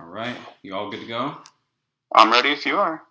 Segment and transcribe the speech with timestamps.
[0.00, 0.36] All right.
[0.62, 1.36] You all good to go?
[2.12, 3.02] I'm ready if you are.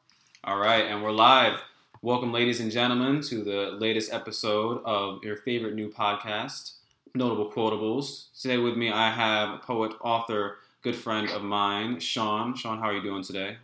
[0.43, 0.85] All right.
[0.85, 1.59] And we're live.
[2.01, 6.73] Welcome, ladies and gentlemen, to the latest episode of your favorite new podcast,
[7.15, 8.37] Notable Quotables.
[8.37, 12.53] Today with me, I have a poet, author, good friend of mine, Sean.
[12.53, 13.55] Sean, how are you doing today?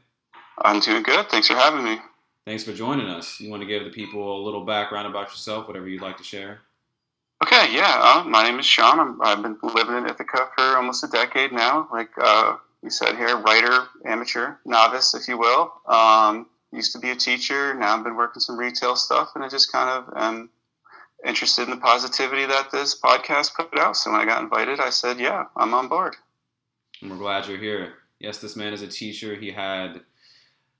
[0.62, 1.30] I'm doing good.
[1.30, 1.98] Thanks for having me.
[2.46, 3.38] Thanks for joining us.
[3.42, 6.24] You want to give the people a little background about yourself, whatever you'd like to
[6.24, 6.62] share?
[7.44, 8.00] Okay, yeah.
[8.02, 9.20] Uh, my name is Sean.
[9.22, 11.90] i have been living in Ithaca for almost a decade now.
[11.92, 15.74] Like uh, we said here, writer, amateur, novice, if you will.
[15.88, 17.74] Um, used to be a teacher.
[17.74, 20.50] Now I've been working some retail stuff, and I just kind of am
[21.26, 23.98] interested in the positivity that this podcast put out.
[23.98, 26.16] So when I got invited, I said, "Yeah, I'm on board."
[27.02, 27.94] And we're glad you're here.
[28.20, 29.36] Yes, this man is a teacher.
[29.36, 30.02] He had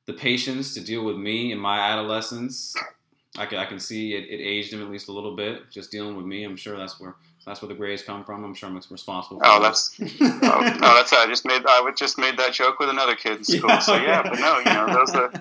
[0.06, 2.76] the patience to deal with me in my adolescence
[3.38, 5.92] I can, I can see it, it aged him at least a little bit just
[5.92, 6.44] dealing with me.
[6.44, 8.44] I'm sure that's where that's where the grades come from.
[8.44, 9.42] I'm sure I'm responsible.
[9.44, 9.60] Oh, for that.
[9.60, 13.16] Oh, that's oh, no, that's I just made I just made that joke with another
[13.16, 13.70] kid in school.
[13.70, 15.32] Yeah, so yeah, but no, you know those are.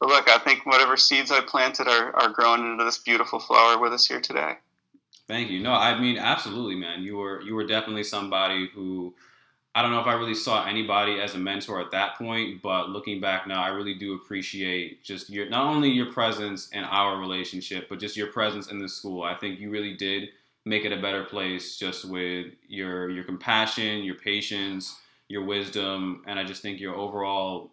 [0.00, 3.80] But look, I think whatever seeds I planted are, are growing into this beautiful flower
[3.80, 4.54] with us here today.
[5.26, 5.60] Thank you.
[5.60, 7.02] No, I mean absolutely, man.
[7.02, 9.14] You were you were definitely somebody who
[9.74, 12.90] I don't know if I really saw anybody as a mentor at that point, but
[12.90, 17.18] looking back now, I really do appreciate just your not only your presence in our
[17.18, 19.22] relationship, but just your presence in the school.
[19.22, 20.30] I think you really did
[20.68, 24.96] make it a better place just with your your compassion, your patience,
[25.28, 27.70] your wisdom, and I just think your overall,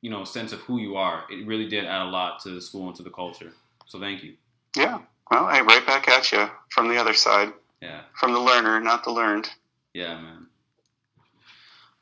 [0.00, 1.24] you know, sense of who you are.
[1.30, 3.52] It really did add a lot to the school and to the culture.
[3.86, 4.34] So thank you.
[4.74, 5.00] Yeah.
[5.30, 7.52] Well, hey, right back at you from the other side.
[7.82, 8.02] Yeah.
[8.14, 9.50] From the learner, not the learned.
[9.92, 10.46] Yeah, man.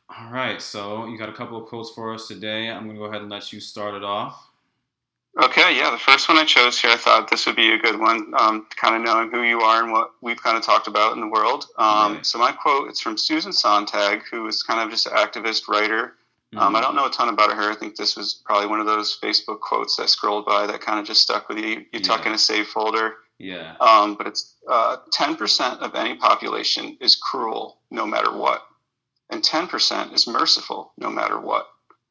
[0.09, 2.69] All right, so you got a couple of quotes for us today.
[2.69, 4.50] I'm going to go ahead and let you start it off.
[5.39, 7.99] Okay, yeah, the first one I chose here, I thought this would be a good
[7.99, 11.15] one, um, kind of knowing who you are and what we've kind of talked about
[11.15, 11.67] in the world.
[11.79, 12.27] Um, right.
[12.27, 16.15] So my quote, it's from Susan Sontag, who is kind of just an activist writer.
[16.53, 16.59] Mm-hmm.
[16.59, 17.71] Um, I don't know a ton about her.
[17.71, 20.99] I think this was probably one of those Facebook quotes that scrolled by that kind
[20.99, 21.85] of just stuck with you.
[21.93, 23.15] You tuck in a save folder.
[23.39, 23.77] Yeah.
[23.81, 28.67] Um, but it's uh, 10% of any population is cruel no matter what
[29.31, 31.69] and 10% is merciful no matter what.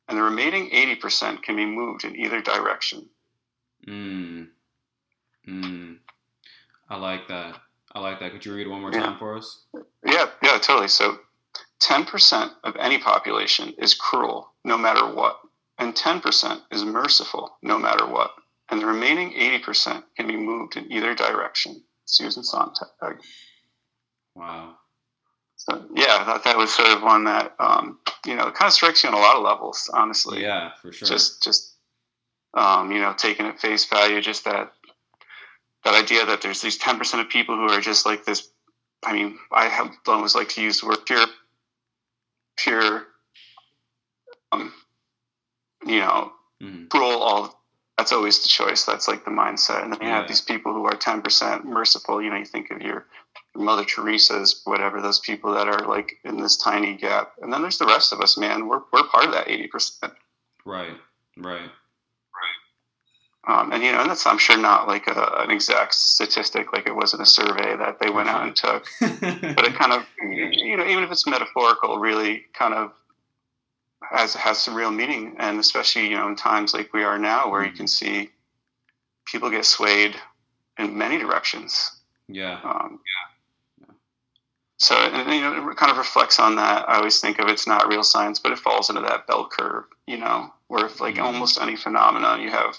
[0.09, 3.07] And the remaining 80% can be moved in either direction.
[3.87, 4.47] Mm.
[5.47, 5.97] Mm.
[6.89, 7.55] I like that.
[7.93, 8.31] I like that.
[8.31, 9.65] Could you read it one more time for us?
[10.03, 10.87] Yeah, yeah, totally.
[10.87, 11.19] So
[11.81, 15.39] 10% of any population is cruel no matter what,
[15.77, 18.31] and 10% is merciful no matter what.
[18.69, 21.83] And the remaining 80% can be moved in either direction.
[22.05, 23.21] Susan Sontag.
[24.35, 24.75] Wow.
[25.69, 28.73] So yeah, that that was sort of one that um, you know it kind of
[28.73, 30.41] strikes you on a lot of levels, honestly.
[30.41, 31.07] Yeah, for sure.
[31.07, 31.73] Just just
[32.53, 34.71] um, you know taking at face value, just that
[35.83, 38.49] that idea that there's these ten percent of people who are just like this.
[39.03, 41.25] I mean, I have always like to use the word pure,
[42.57, 43.07] pure.
[44.51, 44.73] Um,
[45.85, 46.31] you know,
[46.61, 46.87] mm-hmm.
[46.87, 47.21] cruel.
[47.21, 47.61] All
[47.97, 48.85] that's always the choice.
[48.85, 49.83] That's like the mindset.
[49.83, 50.19] And then you yeah.
[50.19, 52.21] have these people who are ten percent merciful.
[52.21, 53.05] You know, you think of your
[53.55, 57.33] Mother Teresa's, whatever, those people that are like in this tiny gap.
[57.41, 58.67] And then there's the rest of us, man.
[58.67, 60.11] We're, we're part of that 80%.
[60.65, 60.95] Right,
[61.37, 61.61] right.
[61.61, 61.69] Right.
[63.47, 66.87] Um, and you know, and that's I'm sure not like a, an exact statistic, like
[66.87, 70.77] it wasn't a survey that they went out and took, but it kind of, you
[70.77, 72.91] know, even if it's metaphorical, really kind of
[74.11, 77.49] has has some real meaning, and especially you know in times like we are now,
[77.49, 77.77] where you mm-hmm.
[77.77, 78.29] can see
[79.25, 80.15] people get swayed
[80.77, 82.01] in many directions.
[82.27, 82.59] Yeah.
[82.63, 83.28] Um, yeah
[84.79, 86.89] so you know it kind of reflects on that.
[86.89, 89.83] I always think of it's not real science but it falls into that bell curve
[90.07, 91.25] you know where if like mm-hmm.
[91.25, 92.77] almost any phenomenon you have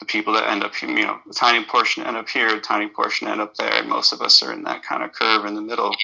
[0.00, 2.88] the people that end up you know a tiny portion end up here a tiny
[2.88, 5.54] portion end up there and most of us are in that kind of curve in
[5.54, 5.94] the middle.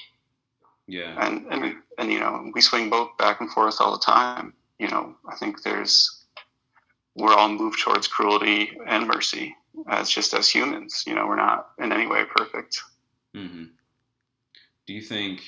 [0.87, 1.17] Yeah.
[1.27, 4.53] And and, and you know we swing both back and forth all the time.
[4.79, 6.23] You know i think there's
[7.17, 9.57] we're all moved towards cruelty and mercy
[9.89, 11.05] as just as humans.
[11.07, 12.79] You know we're not in any way perfect.
[13.35, 13.65] Mm-hmm
[14.88, 15.43] do you think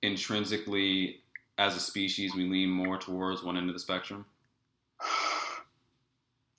[0.00, 1.20] intrinsically
[1.58, 4.24] as a species we lean more towards one end of the spectrum?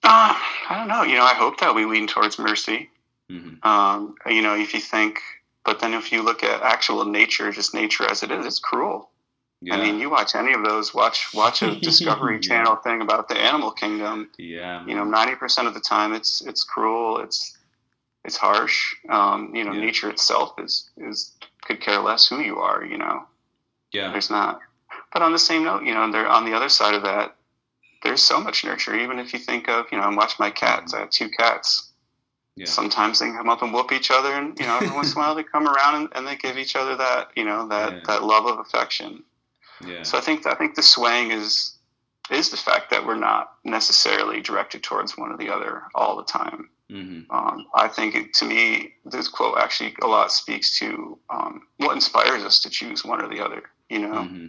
[0.04, 0.34] Uh,
[0.68, 1.04] I don't know.
[1.04, 2.90] You know, I hope that we lean towards mercy.
[3.32, 3.66] Mm-hmm.
[3.66, 5.20] Um, you know, if you think,
[5.64, 9.12] but then if you look at actual nature, just nature as it is, it's cruel.
[9.62, 9.76] Yeah.
[9.76, 12.42] I mean, you watch any of those, watch watch a Discovery yeah.
[12.42, 14.32] Channel thing about the animal kingdom.
[14.40, 14.80] Yeah.
[14.80, 14.90] Man.
[14.90, 17.20] You know, ninety percent of the time, it's it's cruel.
[17.20, 17.58] It's
[18.24, 18.94] it's harsh.
[19.10, 19.82] Um, you know, yeah.
[19.82, 23.24] nature itself is is could care less who you are, you know.
[23.92, 24.12] Yeah.
[24.12, 24.60] There's not.
[25.14, 27.36] But on the same note, you know, they're on the other side of that.
[28.04, 28.96] There's so much nurture.
[28.96, 30.94] Even if you think of, you know, I watch my cats.
[30.94, 31.92] I have two cats.
[32.56, 32.66] Yeah.
[32.66, 35.22] Sometimes they come up and whoop each other, and you know, every once in a
[35.22, 38.00] while they come around and, and, they give each other that, you know, that yeah.
[38.08, 39.24] that love of affection.
[39.86, 40.04] Yeah.
[40.04, 41.78] So I think I think the swaying is
[42.30, 46.24] is the fact that we're not necessarily directed towards one or the other all the
[46.24, 46.70] time.
[46.92, 47.32] Mm-hmm.
[47.32, 51.94] Um, I think it, to me, this quote actually a lot speaks to um, what
[51.96, 53.64] inspires us to choose one or the other.
[53.90, 54.46] You know, Mm-hmm.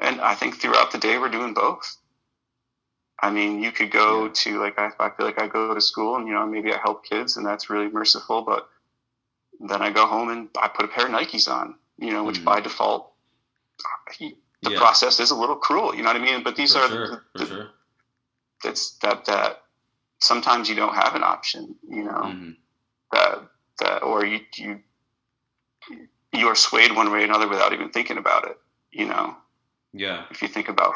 [0.00, 1.96] and I think throughout the day we're doing both.
[3.22, 4.30] I mean, you could go Yeah.
[4.34, 6.78] to like I, I feel like I go to school and you know maybe I
[6.78, 8.68] help kids and that's really merciful, but
[9.60, 12.40] then I go home and I put a pair of Nikes on, you know, which
[12.40, 12.44] Mhm.
[12.44, 13.12] by default
[14.18, 14.78] the Yeah.
[14.78, 15.94] process is a little cruel.
[15.94, 16.42] You know what I mean?
[16.42, 17.08] But these for are sure.
[17.34, 17.70] the, the, sure.
[18.62, 19.61] that's that that
[20.22, 21.74] sometimes you don't have an option.
[21.88, 22.50] You know Mm-hmm.
[23.12, 23.48] that
[23.80, 24.80] that or you you
[26.32, 28.56] you are swayed one way or another without even thinking about it.
[28.90, 29.36] You know
[29.92, 30.24] Yeah.
[30.30, 30.94] if you think about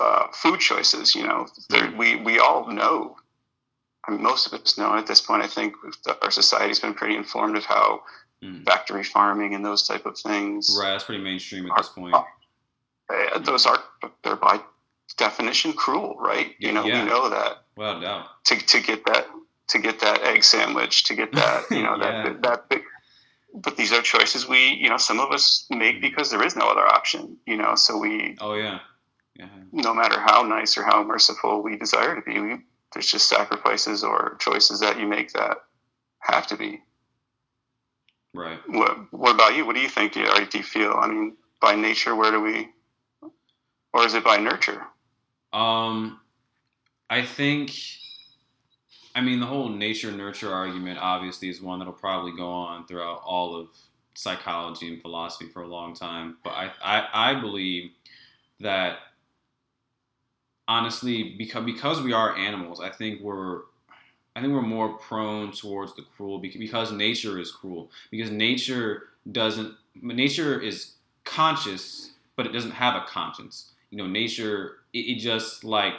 [0.00, 1.96] uh, food choices, you know, Mhm.
[1.96, 3.16] we we all know.
[4.06, 5.42] I mean, most of us know at this point.
[5.42, 5.74] I think
[6.22, 8.02] our society's been pretty informed of how
[8.42, 8.64] Mhm.
[8.64, 10.76] factory farming and those type of things.
[10.80, 10.90] Right.
[10.92, 12.14] That's pretty mainstream at this point.
[12.14, 13.78] uh, those are
[14.22, 14.60] they're by
[15.16, 16.54] definition cruel, right?
[16.58, 17.04] You know, yeah.
[17.04, 18.26] we know that Well, doubt.
[18.44, 19.26] to to get that
[19.68, 22.22] to get that egg sandwich, to get that, you know, Yeah.
[22.24, 22.82] that that big.
[23.54, 26.00] But these are choices we, you know, some of us make mm-hmm.
[26.00, 27.74] because there is no other option, you know.
[27.76, 28.80] So we, Oh yeah.
[29.36, 29.48] Yeah.
[29.72, 32.58] no matter how nice or how merciful we desire to be, we,
[32.92, 35.58] there's just sacrifices or choices that you make that
[36.20, 36.82] have to be.
[38.34, 38.58] Right.
[38.66, 39.64] What What about you?
[39.64, 40.12] What do you think?
[40.12, 40.92] Do you, do you feel?
[40.92, 42.68] I mean, by nature, where do we,
[43.92, 44.84] or is it by nurture?
[45.54, 46.20] Um,
[47.08, 47.72] I think,
[49.14, 53.22] I mean, the whole nature nurture argument obviously is one that'll probably go on throughout
[53.24, 53.68] all of
[54.14, 56.36] psychology and philosophy for a long time.
[56.42, 57.92] But I, I, I believe
[58.60, 58.98] that
[60.66, 63.62] honestly, because because we are animals, I think we're.
[64.36, 67.92] I think we're more prone towards the cruel because nature is cruel.
[68.10, 69.76] Because nature doesn't.
[70.02, 73.70] Nature is conscious, but it doesn't have a conscience.
[73.90, 75.94] You know, nature it, it just like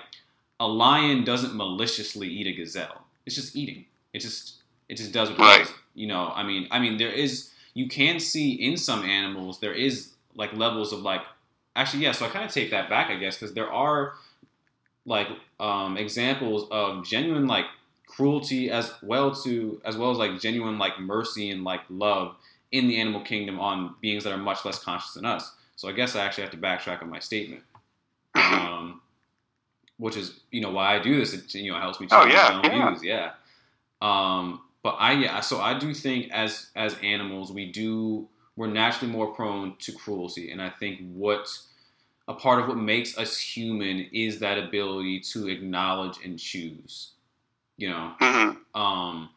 [0.59, 3.05] a lion doesn't maliciously eat a gazelle.
[3.25, 3.85] It's just eating.
[4.13, 4.55] It just
[4.89, 5.73] it just does what it does.
[5.93, 9.73] You know, I mean, I mean, there is you can see in some animals there
[9.73, 11.21] is like levels of like
[11.75, 12.13] actually yeah.
[12.13, 14.13] So I kind of take that back, I guess, because there are
[15.05, 15.27] like
[15.59, 17.65] um, examples of genuine like
[18.07, 22.35] cruelty as well to as well as like genuine like mercy and like love
[22.71, 25.53] in the animal kingdom on beings that are much less conscious than us.
[25.75, 27.61] So I guess I actually have to backtrack on my statement
[28.53, 29.01] um,
[29.97, 31.33] which is you know why I do this.
[31.33, 32.89] It you know helps me Oh, yeah, my own yeah.
[32.89, 33.03] views.
[33.03, 33.31] Yeah.
[34.01, 38.27] Um, but I yeah, so I do think as as animals we do
[38.57, 41.47] we're naturally more prone to cruelty, and I think what
[42.27, 47.11] a part of what makes us human is that ability to acknowledge and choose.
[47.77, 48.57] You know, Mhm.
[48.73, 49.29] um,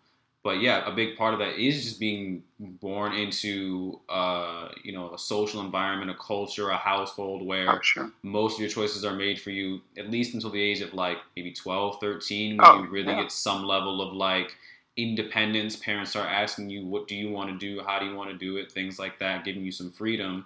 [0.43, 5.13] but yeah, a big part of that is just being born into uh, you know
[5.15, 8.11] a social environment, a culture, a household where Oh, sure.
[8.23, 11.19] most of your choices are made for you at least until the age of like
[11.37, 13.23] maybe 12 13 when Oh, you really yeah.
[13.23, 14.57] get some level of like
[14.97, 18.31] independence parents start asking you what do you want to do how do you want
[18.31, 20.45] to do it things like that giving you some freedom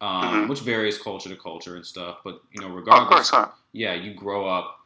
[0.00, 0.48] um, Mhm.
[0.48, 3.30] which varies culture to culture and stuff but you know Oh, of regardless course.
[3.30, 3.48] Huh?
[3.72, 4.77] yeah you grow up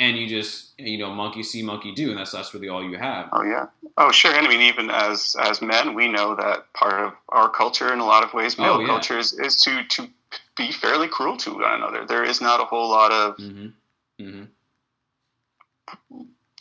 [0.00, 2.96] and you just you know monkey see monkey do and that's that's really all you
[2.98, 3.66] have Oh yeah.
[3.96, 4.32] Oh sure.
[4.34, 8.00] And I mean, even as as men, we know that part of our culture, in
[8.00, 8.86] a lot of ways, male Oh, yeah.
[8.86, 10.08] culture is, is to to
[10.56, 12.06] be fairly cruel to one another.
[12.06, 13.66] There is not a whole lot of hmm
[14.18, 14.44] hmm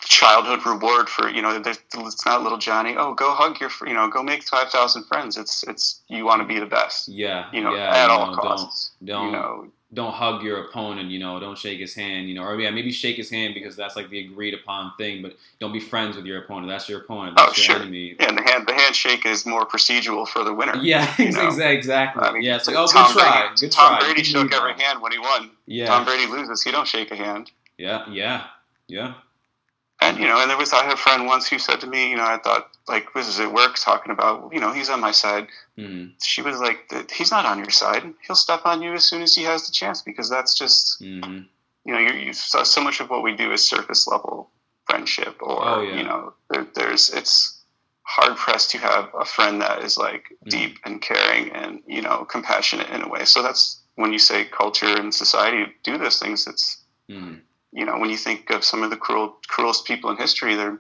[0.01, 1.59] childhood reward for you know.
[1.59, 2.95] there's- It's not little Johnny.
[2.97, 5.37] Oh, go hug your you know, go make five thousand friends.
[5.37, 7.07] It's it's you want to be the best.
[7.07, 8.91] yeah You know, yeah at you all costs.
[9.03, 12.43] don't you know, don't hug your opponent, you know, don't shake his hand, you know,
[12.43, 15.73] or yeah, maybe shake his hand because that's like the agreed upon thing, but don't
[15.73, 16.67] be friends with your opponent.
[16.67, 17.37] That's your opponent.
[17.39, 17.75] Oh, your sure.
[17.77, 18.15] enemy.
[18.19, 20.75] yeah, and the hand the handshake is more procedural for the winner.
[20.77, 21.47] Yeah, You know?
[21.47, 21.75] exactly.
[21.75, 22.23] exactly.
[22.23, 24.05] I mean, yeah, it's like, oh, Tom good try, Brady, good Tom try.
[24.05, 25.49] Brady shook every hand when he won.
[25.65, 27.49] Yeah, Tom Brady loses, he don't shake a hand.
[27.79, 28.43] yeah, yeah,
[28.87, 29.13] yeah.
[30.01, 32.11] And you know, and there was I had a friend once who said to me,
[32.11, 34.99] you know, I thought like this is at work talking about, you know, he's on
[34.99, 35.47] my side.
[35.77, 38.03] Mm, She was like, he's not on your side.
[38.25, 41.41] He'll step on you as soon as he has the chance because that's just, hmm
[41.85, 44.49] you know, you so, so much of what we do is surface level
[44.85, 45.95] friendship, or Oh, yeah.
[45.97, 47.63] you know, there, there's it's
[48.03, 50.49] hard pressed to have a friend that is like Mhm.
[50.49, 53.23] deep and caring and you know compassionate in a way.
[53.25, 56.47] So that's when you say culture and society do those things.
[56.47, 57.39] It's mm.
[57.71, 60.79] you know, when you think of some of the cruel, cruelest people in history, they're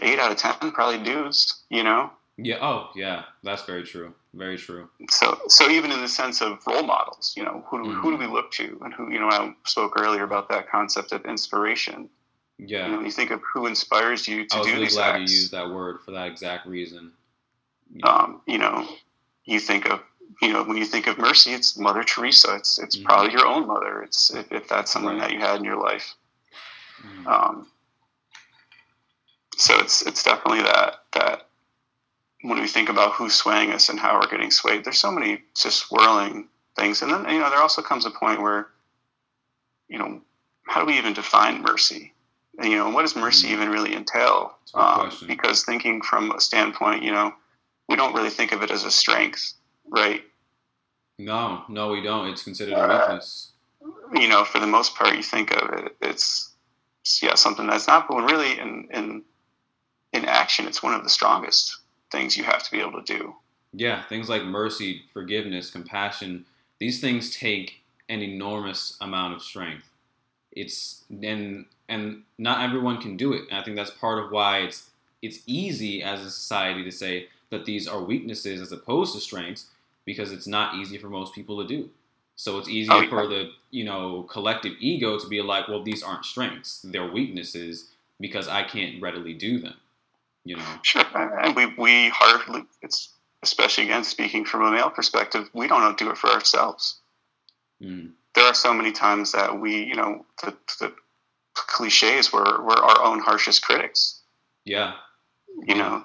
[0.00, 1.62] eight out of ten probably dudes.
[1.70, 2.58] You know, Yeah.
[2.60, 3.24] Oh, yeah.
[3.42, 4.14] That's very true.
[4.32, 4.88] Very true.
[5.10, 8.16] so so even in the sense of role models, you know, who do, who do
[8.16, 8.26] Mm-hmm.
[8.26, 12.08] we look to, and who you know, I spoke earlier about that concept of inspiration.
[12.58, 12.86] Yeah.
[12.86, 15.38] You know, you think of who inspires you to do really these glad acts, you
[15.38, 17.12] used that word for that exact reason.
[18.04, 18.86] um, you know,
[19.44, 20.00] you think of
[20.40, 22.54] you know, when you think of mercy, it's Mother Teresa.
[22.54, 23.06] It's it's mm-hmm.
[23.06, 24.02] probably your own mother.
[24.02, 25.28] It's if, if that's someone right.
[25.28, 26.14] that you had in your life.
[27.02, 27.26] Mm-hmm.
[27.26, 27.66] Um,
[29.60, 31.48] so it's it's definitely that that
[32.42, 35.42] when we think about who's swaying us and how we're getting swayed, there's so many
[35.54, 38.68] just swirling things, and then you know there also comes a point where,
[39.88, 40.22] you know,
[40.66, 42.14] how do we even define mercy?
[42.58, 43.62] And, you know, what does mercy mm-hmm.
[43.62, 44.56] even really entail?
[44.74, 47.32] Um, because thinking from a standpoint, you know,
[47.88, 49.54] we don't really think of it as a strength,
[49.88, 50.22] right?
[51.18, 52.28] No, no, we don't.
[52.28, 53.52] It's considered a weakness.
[53.82, 56.54] Uh, you know, for the most part, you think of it, it's
[57.22, 59.22] yeah something that's not, but when really in in
[60.12, 61.76] in action, it's one of the strongest
[62.10, 63.34] things you have to be able to do.
[63.72, 66.44] Yeah, things like mercy, forgiveness, compassion,
[66.78, 69.88] these things take an enormous amount of strength.
[70.50, 73.44] It's and and not everyone can do it.
[73.50, 74.90] And I think that's part of why it's
[75.22, 79.66] it's easy as a society to say that these are weaknesses as opposed to strengths
[80.04, 81.90] because it's not easy for most people to do.
[82.34, 83.08] So it's easier oh, yeah.
[83.08, 87.90] for the you know collective ego to be like, well, these aren't strengths; they're weaknesses
[88.18, 89.74] because I can't readily do them.
[90.44, 90.64] You know.
[90.82, 95.98] Sure, and we we hardly it's especially again speaking from a male perspective, we don't
[95.98, 97.00] do it for ourselves.
[97.82, 98.12] Mm.
[98.34, 100.92] There are so many times that we, you know, the, the
[101.54, 104.20] cliches we're, we're our own harshest critics.
[104.64, 104.92] Yeah.
[105.66, 106.04] You know,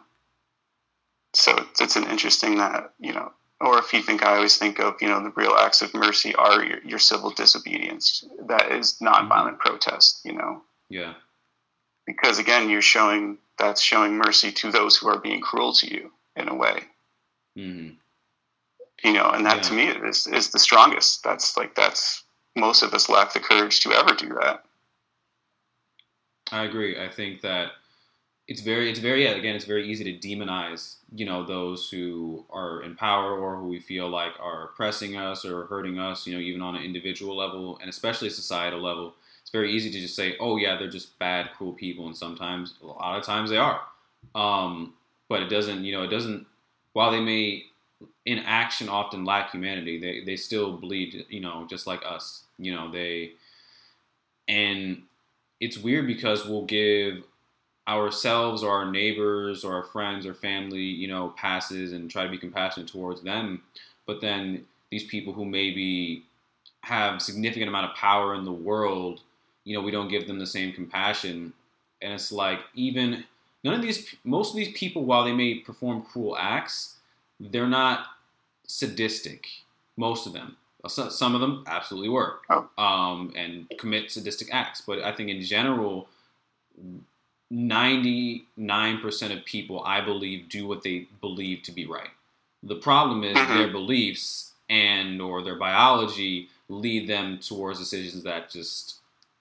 [1.34, 4.80] so it's, it's an interesting that, you know, or if you think I always think
[4.80, 8.26] of, you know, the real acts of mercy are your, your civil disobedience.
[8.48, 9.58] That is nonviolent mm-hmm.
[9.58, 10.64] protest, you know?
[10.90, 11.14] Yeah.
[12.08, 16.12] Because again, you're showing, that's showing mercy to those who are being cruel to you
[16.36, 16.84] in a way.
[17.58, 17.96] Mm-hmm.
[19.04, 19.62] You know, and that yeah.
[19.62, 21.24] to me is, is the strongest.
[21.24, 22.24] That's like, that's,
[22.56, 24.64] most of us lack the courage to ever do that.
[26.52, 27.04] I agree.
[27.04, 27.72] I think that
[28.48, 32.84] it's very, it's very, again, it's very easy to demonize, you know, those who are
[32.84, 36.40] in power or who we feel like are oppressing us or hurting us, you know,
[36.40, 39.16] even on an individual level and especially societal level.
[39.46, 42.08] It's very easy to just say, oh, yeah, they're just bad, cruel people.
[42.08, 43.80] And sometimes, a lot of times they are.
[44.34, 44.96] Um,
[45.30, 46.48] but it doesn't, you know, it doesn't,
[46.94, 47.66] while they may
[48.26, 52.74] in action often lack humanity, they, they still bleed, you know, just like us, you
[52.74, 53.34] know, they,
[54.48, 55.04] and
[55.60, 57.24] it's weird because we'll give
[57.88, 62.32] ourselves or our neighbors or our friends or family, you know, passes and try to
[62.32, 63.62] be compassionate towards them.
[64.08, 66.24] But then these people who maybe
[66.82, 69.22] have significant amount of power in the world,
[69.66, 71.52] you know, we don't give them the same compassion.
[72.02, 73.26] And it's like even
[73.64, 76.96] none of these most of these people while they may perform cruel acts,
[77.40, 78.06] they're not
[78.66, 79.48] sadistic.
[79.98, 80.56] Most of them.
[80.88, 82.70] Some of them absolutely were, oh.
[82.78, 84.82] um, and commit sadistic acts.
[84.82, 86.08] But I think in general,
[87.52, 92.10] 99% of people, I believe, do what they believe to be right.
[92.62, 93.58] The problem is mm-hmm.
[93.58, 98.96] their beliefs and or their biology lead them towards decisions that just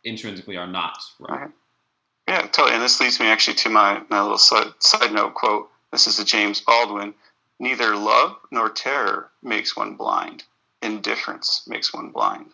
[0.04, 1.50] intrinsically are not right.
[2.28, 2.74] Yeah, totally.
[2.74, 5.68] And this leads me actually to my, my little side, side note quote.
[5.92, 7.14] This is a James Baldwin.
[7.60, 10.44] Neither love nor terror makes one blind
[10.84, 12.52] indifference makes one blind.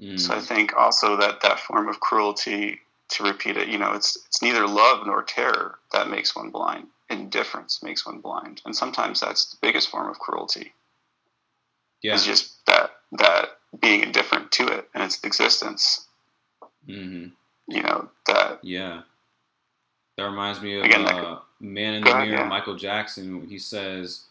[0.00, 0.18] Mm.
[0.18, 0.42] So I mm.
[0.42, 4.66] think also that that form of cruelty, to repeat it, you know, it's it's neither
[4.66, 6.86] love nor terror that makes one blind.
[7.10, 10.72] Indifference makes one blind, and sometimes that's the biggest form of cruelty.
[12.02, 16.06] Yeah, is just that that being indifferent to it and its existence.
[16.88, 17.28] Mm-hmm.
[17.68, 18.58] You know that.
[18.62, 19.02] Yeah,
[20.16, 22.44] that reminds me of Again, uh, Man in the Mirror, yeah.
[22.48, 23.46] Michael Jackson.
[23.48, 24.24] He says,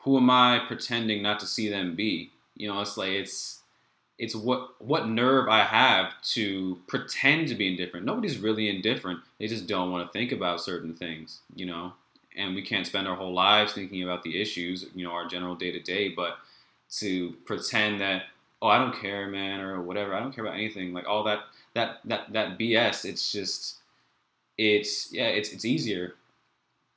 [0.00, 3.60] "Who am I pretending not to see them be?" You know, it's like it's
[4.18, 8.06] it's what what nerve I have to pretend to be indifferent.
[8.06, 9.20] Nobody's really indifferent.
[9.38, 11.94] They just don't want to think about certain things, you know.
[12.36, 15.54] And we can't spend our whole lives thinking about the issues, you know, our general
[15.56, 16.38] day to day, but
[16.98, 18.24] to pretend that
[18.62, 20.14] oh, I don't care, man, or whatever.
[20.14, 20.92] I don't care about anything.
[20.92, 21.40] Like all that
[21.74, 23.76] that that that BS, it's just
[24.58, 26.14] it's yeah, it's it's easier,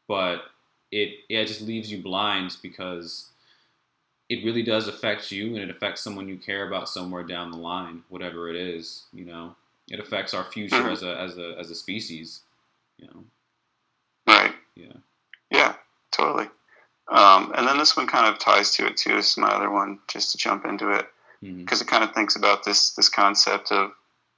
[0.08, 0.44] but
[0.92, 3.30] it yeah, it just leaves you blind because
[4.30, 7.58] it really does affect you and it affects someone you care about somewhere down the
[7.58, 9.56] line, whatever it is, you know.
[9.89, 10.89] It affects our future mm-hmm.
[10.89, 12.42] as a as a as a species,
[12.98, 13.24] you know.
[14.27, 14.53] Right.
[14.75, 14.94] Yeah.
[15.51, 15.75] Yeah,
[16.12, 16.50] totally.
[17.10, 19.15] Um, and then this one kind of ties to it too.
[19.15, 21.06] This is my other one, just to jump into it,
[21.42, 21.88] because mm-hmm.
[21.88, 23.92] it kind of thinks about this this concept of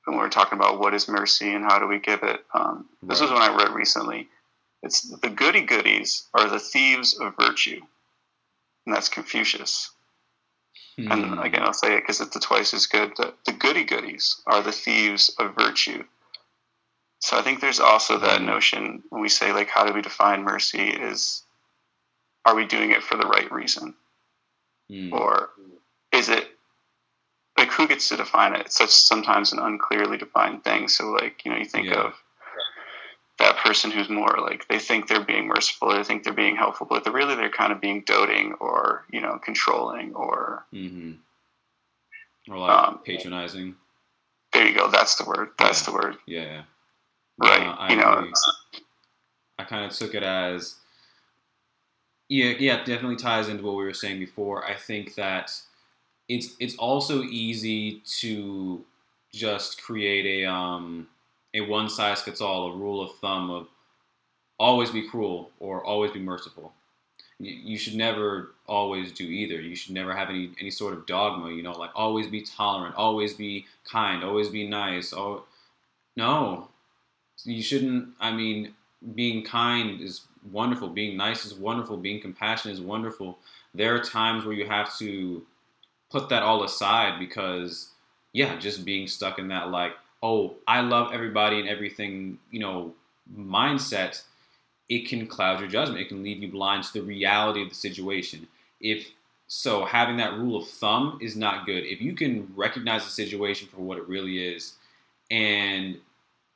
[0.06, 2.44] when we're talking about what is mercy and how do we give it.
[2.54, 3.30] Um, this right.
[3.30, 4.28] was one I read recently.
[4.84, 7.82] It's the goody goodies are the thieves of virtue
[8.86, 9.92] and that's Confucius.
[10.98, 11.12] Hmm.
[11.12, 13.14] And again, I'll say it because it's the twice as good.
[13.18, 16.04] The, the goody goodies are the thieves of virtue.
[17.20, 18.46] So I think there's also that hmm.
[18.46, 20.90] notion when we say like, how do we define mercy?
[20.90, 21.44] Is
[22.46, 23.96] are we doing it for the right reason?
[24.92, 25.12] Mm.
[25.14, 25.50] or
[26.12, 26.48] is it
[27.58, 28.62] like who gets to define it?
[28.62, 30.88] It's such sometimes an unclearly defined thing.
[30.88, 32.08] So like you know you think Yeah.
[32.08, 32.14] of
[33.40, 36.88] that person who's more like they think they're being merciful, they think they're being helpful,
[36.90, 41.14] but they're really they're kind of being doting or you know controlling or mm-hmm.
[42.52, 43.76] Or like Um, patronizing.
[44.54, 44.88] there you go.
[44.90, 45.50] That's the word.
[45.58, 45.86] That's Yeah.
[45.86, 46.18] the word.
[46.28, 46.42] Yeah.
[46.44, 46.62] yeah.
[47.40, 47.68] Right.
[47.68, 48.32] Uh, I you know.
[49.58, 50.76] I kind of took it as,
[52.30, 54.66] yeah, yeah, it definitely ties into what we were saying before.
[54.66, 55.52] I think that
[56.28, 58.84] it's it's also easy to
[59.32, 61.08] just create a um
[61.54, 63.68] a one size fits all, a rule of thumb of
[64.60, 66.74] always be cruel or always be merciful.
[67.38, 69.60] You, should never always do either.
[69.60, 71.52] You should never have any any sort of dogma.
[71.52, 75.12] You know, like always be tolerant, always be kind, always be nice.
[75.12, 75.44] Oh,
[76.16, 76.70] no,
[77.44, 78.10] you shouldn't.
[78.22, 78.74] I mean,
[79.16, 80.88] being kind is wonderful.
[80.88, 81.98] Being nice is wonderful.
[81.98, 83.38] Being compassionate is wonderful.
[83.74, 85.46] There are times where you have to
[86.12, 87.90] put that all aside because,
[88.34, 92.94] yeah, just being stuck in that like, oh, I love everybody and everything, you know,
[93.38, 94.24] mindset,
[94.90, 96.02] it can cloud your judgment.
[96.02, 98.48] It can leave you blind to the reality of the situation.
[98.80, 99.12] If
[99.48, 101.86] so, having that rule of thumb is not good.
[101.86, 104.74] If you can recognize the situation for what it really is
[105.30, 105.98] and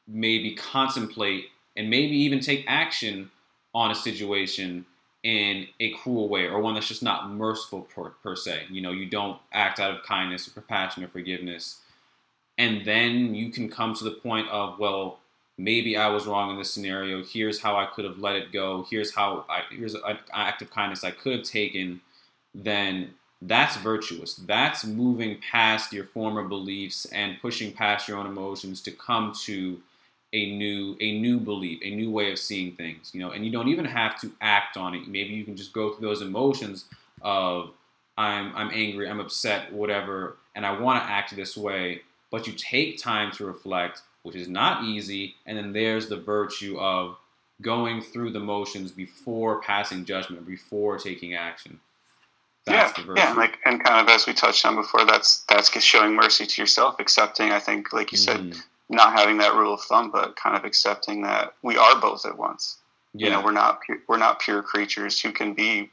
[0.08, 1.46] maybe contemplate
[1.77, 3.29] and maybe even take action
[3.75, 4.86] on a situation
[5.23, 8.63] in a cruel way or one that's just not merciful per, per se.
[8.69, 11.81] You know, you don't act out of kindness or compassion or forgiveness.
[12.57, 15.19] And then you can come to the point of, well,
[15.57, 17.23] maybe I was wrong in this scenario.
[17.23, 18.85] Here's how I could have let it go.
[18.89, 20.01] Here's how I, here's an
[20.33, 22.01] act of kindness I could have taken.
[22.55, 24.35] Then that's virtuous.
[24.35, 29.81] That's moving past your former beliefs and pushing past your own emotions to come to
[30.33, 33.51] a new a new belief, a new way of seeing things, you know, and you
[33.51, 35.07] don't even have to act on it.
[35.07, 36.86] Maybe you can just go through those emotions
[37.21, 37.71] of
[38.17, 42.53] I'm I'm angry, I'm upset, whatever, and I want to act this way, but you
[42.53, 47.17] take time to reflect, which is not easy, and then there's the virtue of
[47.62, 51.80] going through the motions before passing judgment, before taking action.
[52.65, 53.21] That's yeah, the virtue.
[53.21, 56.15] yeah, and like and kind of as we touched on before, that's that's just showing
[56.15, 57.51] mercy to yourself, accepting.
[57.51, 58.63] I think, like you said, Mhm.
[58.89, 62.38] Not having that rule of thumb, but kind of accepting that we are both at
[62.38, 62.78] once.
[63.13, 65.89] yeah, You know, we're not we're not pure creatures who can be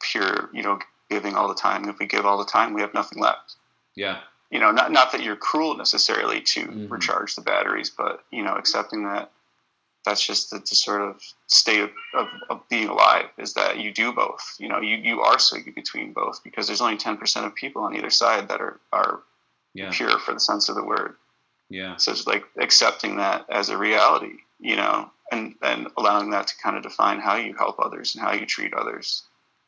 [0.00, 0.50] pure.
[0.52, 1.88] You know, giving all the time.
[1.88, 3.56] If we give all the time, we have nothing left.
[3.96, 4.20] yeah,
[4.50, 6.90] You know, not not that you're cruel necessarily to Mhm.
[6.90, 9.30] recharge the batteries, but you know, accepting that
[10.04, 13.92] that's just the, the sort of state of, of, of being alive is that you
[13.92, 14.56] do both.
[14.58, 17.94] You know, you, you are swinging between both because there's only 10% of people on
[17.94, 19.20] either side that are, are
[19.74, 21.16] yeah, pure for the sense of the word.
[21.70, 26.48] Yeah, So it's like accepting that as a reality, you know, and, and allowing that
[26.48, 29.22] to kind of define how you help others and how you treat others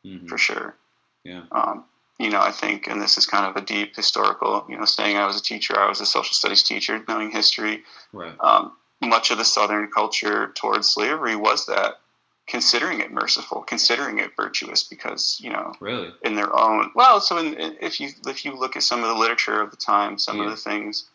[0.05, 0.77] mhm, for sure.
[1.25, 1.85] yeah, Um,
[2.19, 5.17] you know, I think, and this is kind of a deep historical, you know, saying
[5.17, 7.85] I was a teacher, I was a social studies teacher, knowing history.
[8.13, 12.01] right, Um, much of the Southern culture towards slavery was that
[12.47, 17.39] considering it merciful, considering it virtuous, because you know, really, in their own well, so
[17.39, 20.39] in, if you if you look at some of the literature of the time, some
[20.39, 20.45] Yeah.
[20.45, 21.09] of the things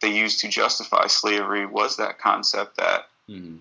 [0.00, 3.56] they used to justify slavery was that concept that hmm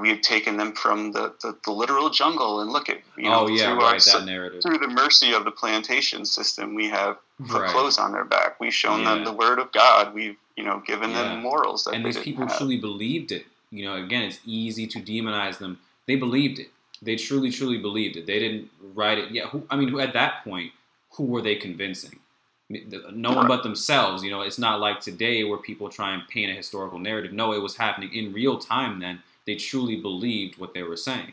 [0.00, 3.44] we had taken them from the, the, the literal jungle and look at you know
[3.44, 7.16] oh yeah, through, our, right, narrative, through the mercy of the plantation system we have
[7.48, 7.70] put right.
[7.70, 9.14] clothes on their back we've shown Yeah.
[9.14, 11.24] them the word of god we've you know given Yeah.
[11.24, 12.56] them morals that and these people have.
[12.56, 13.46] truly believed it.
[13.70, 15.80] You know, again, it's easy to demonize them.
[16.06, 16.68] They believed it.
[17.02, 18.24] They truly, truly believed it.
[18.24, 19.32] They didn't write it.
[19.32, 20.72] Yeah, who, I mean, who at that point,
[21.14, 22.20] who were they convincing?
[22.70, 24.22] I mean, the- No one but themselves.
[24.22, 27.32] You know, it's not like today where people try and paint a historical narrative.
[27.32, 29.00] No, it was happening in real time.
[29.00, 31.32] Then they truly believed what they were saying.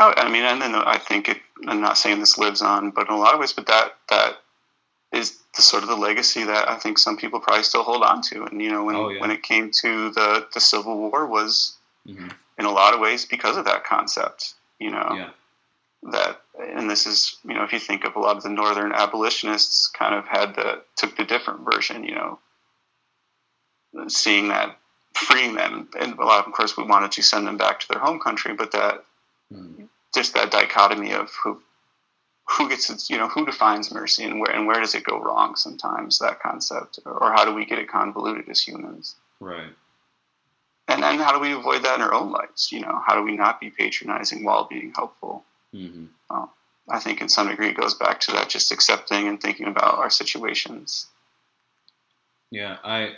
[0.00, 1.38] Oh, I mean, and then I think it.
[1.66, 4.38] I'm not saying this lives on, but in a lot of ways, but that that
[5.12, 8.20] is the sort of the legacy that I think some people probably still hold on
[8.22, 8.44] to.
[8.44, 9.20] And you know, when Oh, yeah.
[9.20, 13.24] when it came to the the Civil War, was hmm in a lot of ways
[13.24, 14.54] because of that concept.
[14.80, 15.30] You know, Yeah,
[16.02, 18.92] that and this is you know if you think of a lot of the northern
[18.92, 22.38] abolitionists kind of had the took the different version you know
[24.06, 24.78] seeing that
[25.14, 27.88] freeing them and a lot of, of course we wanted to send them back to
[27.88, 29.04] their home country but that
[29.52, 29.88] Mhm.
[30.14, 31.62] just that dichotomy of who
[32.50, 35.18] who gets it, you know who defines mercy and where and where does it go
[35.18, 39.72] wrong sometimes that concept or how do we get it convoluted as humans right.
[40.86, 43.22] and then how do we avoid that in our own lives you know how do
[43.22, 46.06] we not be patronizing while being helpful hmm
[46.90, 49.98] I think in some degree it goes back to that just accepting and thinking about
[49.98, 51.06] our situations.
[52.50, 53.16] Yeah, I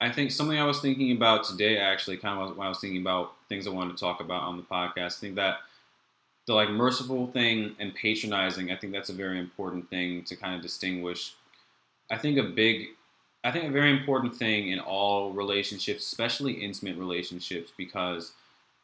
[0.00, 3.00] I think something I was thinking about today actually kind of when I was thinking
[3.00, 5.18] about things I wanted to talk about on the podcast.
[5.18, 5.58] I think that
[6.46, 10.54] the like merciful thing and patronizing, I think that's a very important thing to kind
[10.54, 11.34] of distinguish.
[12.10, 12.88] I think a big,
[13.44, 18.32] I think a very important thing in all relationships, especially intimate relationships, because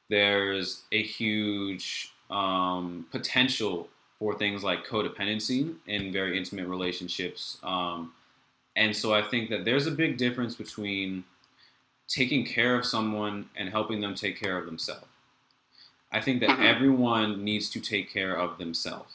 [0.09, 3.89] there's a huge um, potential
[4.19, 7.59] for things like codependency in very intimate relationships.
[7.63, 8.13] Um,
[8.77, 11.25] and so I think that there's a big difference between
[12.09, 15.07] taking care of someone and helping them take care of themselves.
[16.13, 16.63] I think that mm-hmm.
[16.63, 19.15] everyone needs to take care of themselves.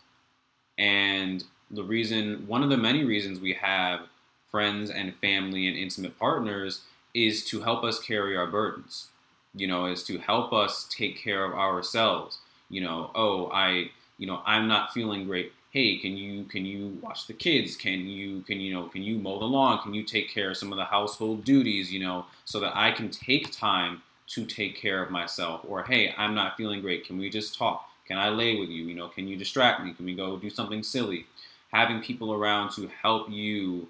[0.77, 4.01] And the reason, one of the many reasons we have
[4.49, 6.81] friends and family and intimate partners
[7.13, 9.07] is to help us carry our burdens,
[9.53, 12.39] you know, is to help us take care of ourselves.
[12.69, 15.53] You know, oh, I, you know, I'm not feeling great.
[15.71, 17.75] Hey, can you can you watch the kids?
[17.75, 19.81] Can you can you know can you mow the lawn?
[19.81, 21.91] Can you take care of some of the household duties?
[21.91, 26.13] You know, so that I can take time to take care of myself or hey
[26.17, 29.07] i'm not feeling great can we just talk can i lay with you you know
[29.07, 31.25] can you distract me can we go do something silly
[31.71, 33.87] having people around to help you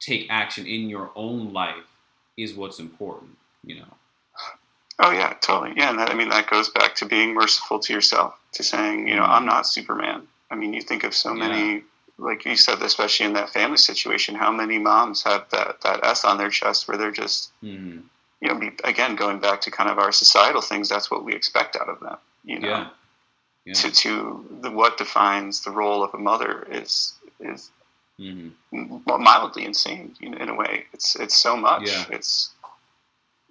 [0.00, 1.86] take action in your own life
[2.36, 3.30] is what's important
[3.62, 3.94] you know
[5.00, 7.92] oh yeah totally yeah and that, i mean that goes back to being merciful to
[7.92, 9.46] yourself to saying you know i'm mm-hmm.
[9.46, 11.80] not superman i mean you think of so many yeah.
[12.18, 16.24] like you said especially in that family situation how many moms have that that s
[16.24, 18.00] on their chest where they're just mm-hmm
[18.44, 21.76] you know, again, going back to kind of our societal things, that's what we expect
[21.76, 22.16] out of them.
[22.44, 22.88] You know, yeah.
[23.64, 23.72] Yeah.
[23.72, 27.70] to to the, what defines the role of a mother is is
[28.20, 29.00] mm-hmm.
[29.06, 30.14] mildly insane.
[30.20, 31.88] You know, in a way, it's it's so much.
[32.10, 32.50] It's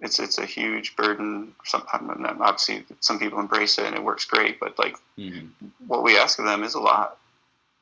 [0.04, 1.54] it's it's a huge burden.
[1.64, 5.46] Some obviously some people embrace it and it works great, but like mm-hmm.
[5.86, 7.18] what we ask of them is a lot.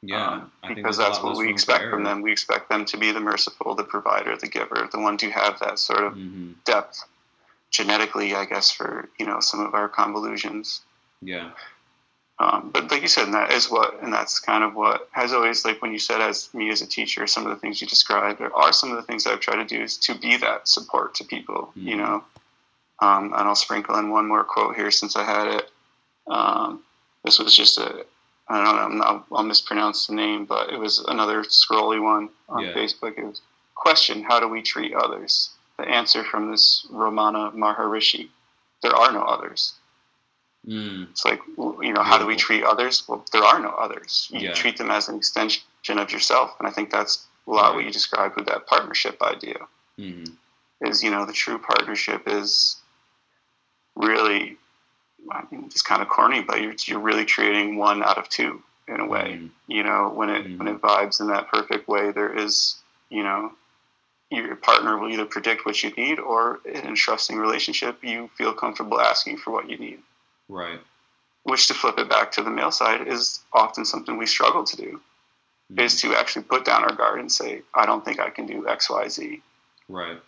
[0.05, 2.23] Yeah, um, because that's what we expect from them.
[2.23, 5.61] We expect them to be the merciful, the provider, the giver, the one to have
[5.61, 6.53] that sort of mm-hmm.
[6.65, 7.05] depth
[7.71, 10.83] genetically, I guess, for you know some of our convolutions.
[11.21, 11.51] Yeah.
[12.39, 15.33] Um, but like you said, and that is what, and that's kind of what has
[15.33, 17.87] always like when you said as me as a teacher, some of the things you
[17.87, 20.67] described there are some of the things I've tried to do is to be that
[20.67, 21.73] support to people.
[21.77, 21.89] Mm-hmm.
[21.89, 22.25] You know,
[23.01, 25.71] um, and I'll sprinkle in one more quote here since I had it.
[26.27, 26.83] Um,
[27.25, 28.07] this was just a
[28.49, 32.65] I don't know, I'll, I'll, mispronounce the name, but it was another scrolly one on
[32.65, 32.73] yeah.
[32.73, 33.17] Facebook.
[33.17, 33.41] It was
[33.75, 35.51] question: How do we treat others?
[35.79, 38.29] The answer from this Ramana Maharishi:
[38.83, 39.75] There are no others.
[40.67, 41.11] Mm.
[41.11, 43.03] It's like you know, how do we treat others?
[43.09, 44.29] Well, there are no others.
[44.31, 44.53] You yeah.
[44.53, 47.91] treat them as an extension of yourself, and I think that's a lot what you
[47.91, 49.59] described with that partnership idea.
[49.99, 50.35] Mm-hmm.
[50.87, 52.77] Is you know the true partnership is
[53.97, 54.57] really
[55.31, 58.63] I mean, it's kind of corny, but you're, you're really creating one out of two
[58.89, 59.39] in a way.
[59.41, 59.51] Mm.
[59.69, 60.59] You know, when it mm.
[60.59, 62.77] when it vibes in that perfect way, there is,
[63.11, 63.53] you know,
[64.31, 68.53] your partner will either predict what you need, or in a trusting relationship, you feel
[68.53, 70.01] comfortable asking for what you need.
[70.53, 70.81] Right.
[71.45, 74.77] Which, to flip it back to the male side, is often something we struggle to
[74.77, 75.01] do,
[75.73, 75.81] mm.
[75.81, 78.69] is to actually put down our guard and say, "I don't think I can do
[78.69, 79.43] X, Y, Z."
[79.89, 80.21] Right.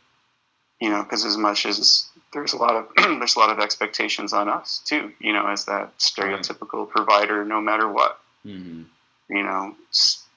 [0.80, 4.32] You know, because as much as there's a lot of there's a lot of expectations
[4.32, 5.12] on us too.
[5.20, 6.90] You know, as that stereotypical right.
[6.90, 8.18] provider, no matter what.
[8.46, 8.82] Mm-hmm.
[9.28, 9.76] You know,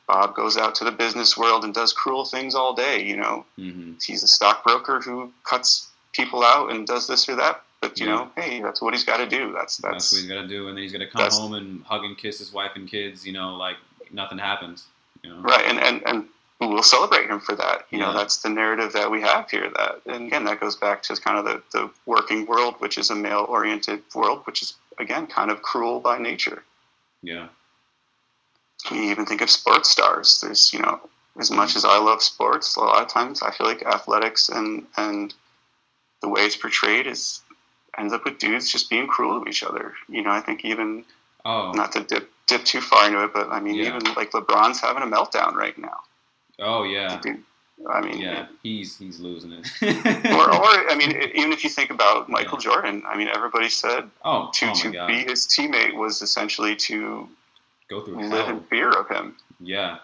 [0.06, 3.04] Bob goes out to the business world and does cruel things all day.
[3.04, 3.94] You know, mm-hmm.
[4.06, 7.64] he's a stockbroker who cuts people out and does this or that.
[7.82, 8.16] But you yeah.
[8.16, 9.54] know, hey, that's what he's got to do.
[9.54, 11.54] That's, that's that's what he's got to do, and then he's got to come home
[11.54, 13.26] and hug and kiss his wife and kids.
[13.26, 13.78] You know, like
[14.12, 14.86] nothing happens.
[15.24, 15.42] You know?
[15.42, 16.28] Right, and and and
[16.60, 17.86] we'll celebrate him for that.
[17.92, 19.70] You know, that's the narrative that we have here.
[19.76, 23.10] That, and again, that goes back to kind of the, the working world, which is
[23.10, 26.64] a male oriented world, which is, again, kind of cruel by nature.
[27.22, 27.50] Yeah.
[28.92, 30.40] You even think of sports stars.
[30.42, 31.00] There's, you know,
[31.40, 31.78] as much mm-hmm.
[31.78, 35.34] as I love sports, a lot of times I feel like athletics and, and
[36.22, 37.42] the way it's portrayed is
[37.98, 39.94] ends up with dudes just being cruel to each other.
[40.08, 41.04] You know, I think even,
[41.46, 41.72] oh.
[41.74, 43.88] not to dip, dip too far into it, but I mean, yeah.
[43.88, 45.98] even like LeBron's having a meltdown right now.
[46.60, 47.22] Oh yeah.
[47.88, 49.68] I mean, yeah, it, he's he's losing it.
[49.84, 52.72] or, or I mean, even if you think about Michael yeah.
[52.72, 55.08] Jordan, I mean, everybody said oh, to oh to God.
[55.08, 57.30] be his teammate was essentially to
[57.88, 58.58] go through live hell.
[58.58, 59.36] in fear of him.
[59.60, 60.00] Yeah,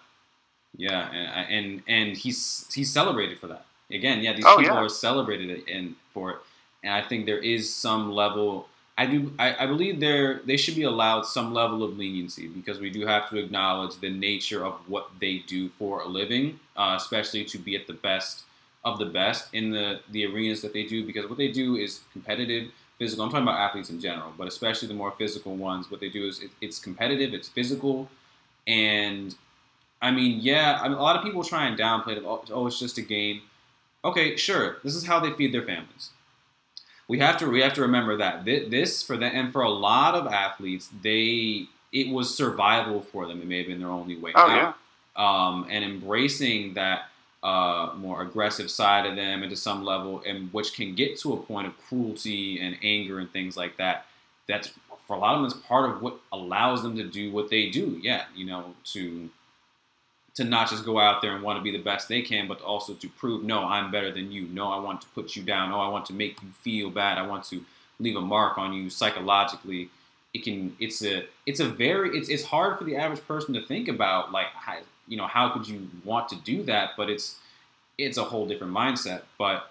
[0.76, 3.66] yeah, and and and he's he's celebrated for that.
[3.90, 4.80] Again, yeah, these oh, people yeah.
[4.80, 6.36] are celebrated and for it,
[6.84, 9.32] and I think there is some level I do.
[9.38, 13.04] I, I, believe there they should be allowed some level of leniency because we do
[13.06, 17.58] have to acknowledge the nature of what they do for a living, uh, especially to
[17.58, 18.44] be at the best
[18.84, 21.04] of the best in the the arenas that they do.
[21.04, 23.24] Because what they do is competitive, physical.
[23.24, 25.90] I'm talking about athletes in general, but especially the more physical ones.
[25.90, 28.08] What they do is it, it's competitive, it's physical,
[28.68, 29.34] and
[30.00, 32.22] I mean, yeah, I mean, a lot of people try and downplay it.
[32.24, 33.42] Oh, it's just a game.
[34.04, 34.76] Okay, sure.
[34.84, 36.10] This is how they feed their families
[37.08, 40.14] we have to we have to remember that this for them and for a lot
[40.14, 43.40] of athletes, they it was survival for them.
[43.40, 44.50] It may have been their only way oh, out.
[44.50, 44.72] Yeah.
[45.16, 47.04] Um, and embracing that
[47.42, 51.36] uh, more aggressive side of them into some level, and which can get to a
[51.36, 54.06] point of cruelty and anger and things like that.
[54.48, 54.72] That's
[55.06, 57.70] for a lot of them, it's part of what allows them to do what they
[57.70, 58.00] do.
[58.02, 59.28] Yeah, you know, to
[60.34, 62.60] to not just go out there and want to be the best they can, but
[62.60, 64.46] also to prove, no, I'm better than you.
[64.48, 65.70] No, I want to put you down.
[65.70, 67.18] No, I want to make you feel bad.
[67.18, 67.64] I want to
[68.00, 69.90] leave a mark on you psychologically.
[70.32, 70.76] It can.
[70.80, 71.24] It's a.
[71.46, 72.18] It's a very.
[72.18, 72.28] It's.
[72.28, 74.32] It's hard for the average person to think about.
[74.32, 76.90] Like, how, you know, how could you want to do that?
[76.96, 77.36] But it's.
[77.96, 79.22] It's a whole different mindset.
[79.38, 79.70] But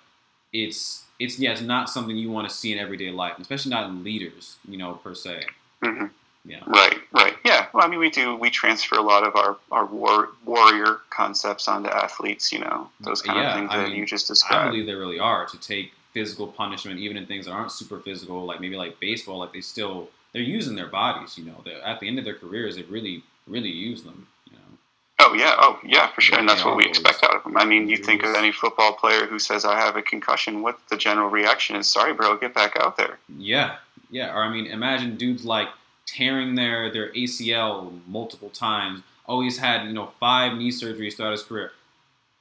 [0.54, 1.04] it's.
[1.19, 1.52] It's yeah.
[1.52, 4.56] It's not something you want to see in everyday life, especially not in leaders.
[4.65, 5.43] You know, per se.
[5.84, 6.06] Mm-hmm.
[6.45, 6.60] Yeah.
[6.67, 7.36] Right, right.
[7.45, 7.67] Yeah.
[7.73, 8.36] Well, I mean, we do.
[8.36, 12.51] We transfer a lot of our our war, warrior concepts onto athletes.
[12.51, 14.67] You know, those kind Yeah, of things I that mean, you just described.
[14.67, 17.99] I believe they really are to take physical punishment, even in things that aren't super
[17.99, 19.39] physical, like maybe like baseball.
[19.39, 21.38] Like they still they're using their bodies.
[21.38, 24.27] You know, they're, at the end of their careers, they really really use them.
[24.51, 24.77] You know.
[25.19, 27.56] Oh yeah, oh yeah, for sure, and that's what we expect out of them.
[27.56, 30.77] I mean, you think of any football player who says, "I have a concussion," what
[30.89, 31.89] the general reaction is?
[31.89, 33.17] Sorry, bro, get back out there.
[33.38, 33.77] Yeah,
[34.12, 34.36] yeah.
[34.36, 35.69] Or I mean, imagine dudes like
[36.05, 39.01] tearing their their ACL multiple times.
[39.25, 41.71] Always had you know five knee surgeries throughout his career.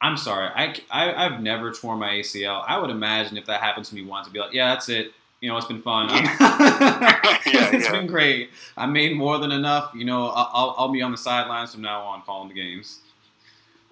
[0.01, 2.65] I'm sorry, I, I have never torn my ACL.
[2.67, 5.13] I would imagine if that happened to me once, I'd be like, yeah, that's it.
[5.41, 6.09] You know, it's been fun.
[6.11, 7.91] it's yeah.
[7.93, 8.51] been great.
[8.77, 9.93] I made more than enough.
[9.95, 12.99] You know, I'll, I'll, be on the sidelines from now on, calling the games.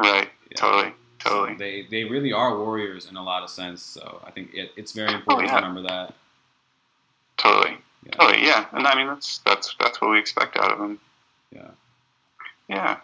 [0.01, 0.57] Right, Yeah.
[0.57, 1.55] totally, totally.
[1.57, 3.81] They they really are warriors in a lot of sense.
[3.83, 5.61] So I think it, it's very oh, important Oh, yeah.
[5.61, 6.15] to remember that.
[7.37, 8.13] Totally, Yeah.
[8.13, 8.67] totally, yeah.
[8.73, 11.01] And I mean, that's that's that's what we expect out of him.
[11.55, 11.69] Yeah.
[12.69, 12.97] Yeah.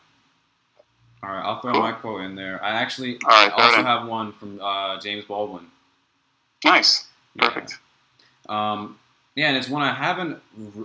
[1.22, 1.82] All right, I'll throw Cool.
[1.82, 2.62] my quote in there.
[2.62, 3.84] I actually All right, I also in.
[3.86, 5.66] have one from uh, James Baldwin.
[6.64, 7.06] Nice.
[7.34, 7.48] Yeah.
[7.48, 7.78] Perfect.
[8.48, 8.98] Um,
[9.34, 10.38] yeah, and it's one I haven't.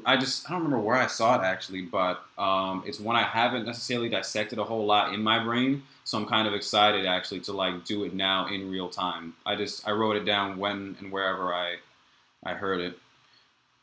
[0.06, 3.24] I just I don't remember where I saw it actually, but um, it's one I
[3.24, 5.84] haven't necessarily dissected a whole lot in my brain.
[6.04, 9.36] So I'm kind of excited actually to like do it now in real time.
[9.45, 11.76] I just I wrote it down when and wherever I
[12.43, 12.97] I heard it.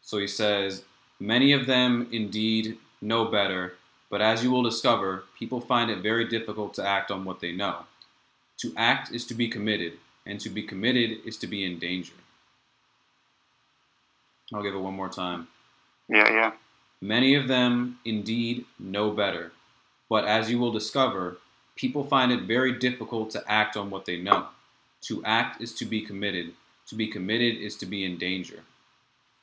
[0.08, 0.84] So he says,
[1.20, 3.74] many of them indeed know better,
[4.08, 7.52] but as you will discover, people find it very difficult to act on what they
[7.52, 7.80] know.
[8.62, 12.14] To act is to be committed, and to be committed is to be in danger.
[14.54, 15.48] I'll give it one more time.
[16.08, 16.52] Yeah, yeah.
[17.02, 19.52] Many of them indeed know better,
[20.08, 21.36] but as you will discover,
[21.76, 24.46] people find it very difficult to act on what they know.
[25.02, 26.54] To act is to be committed,
[26.86, 28.64] to be committed is to be in danger.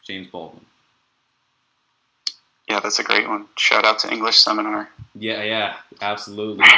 [0.05, 0.65] James Baldwin.
[2.69, 3.45] Yeah, that's a great one.
[3.57, 4.89] Shout out to English Seminar.
[5.13, 6.65] Yeah, yeah, absolutely.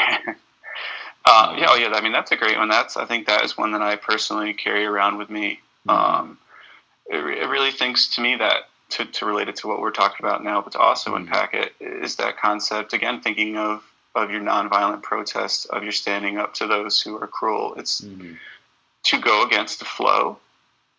[1.30, 1.90] Uh, yeah, oh yeah.
[1.90, 2.70] I mean, that's a great one.
[2.70, 5.60] That's I think that is one that I personally carry around with me.
[5.90, 6.38] Um,
[7.12, 9.92] it, re- it really thinks to me that to, to relate it to what we're
[9.92, 11.18] talking about now, but to also Mhm.
[11.18, 13.20] unpack it is that concept again.
[13.20, 13.84] Thinking of
[14.16, 17.74] of your nonviolent protest, of your standing up to those who are cruel.
[17.76, 18.38] It's Mhm.
[19.04, 20.40] to go against the flow.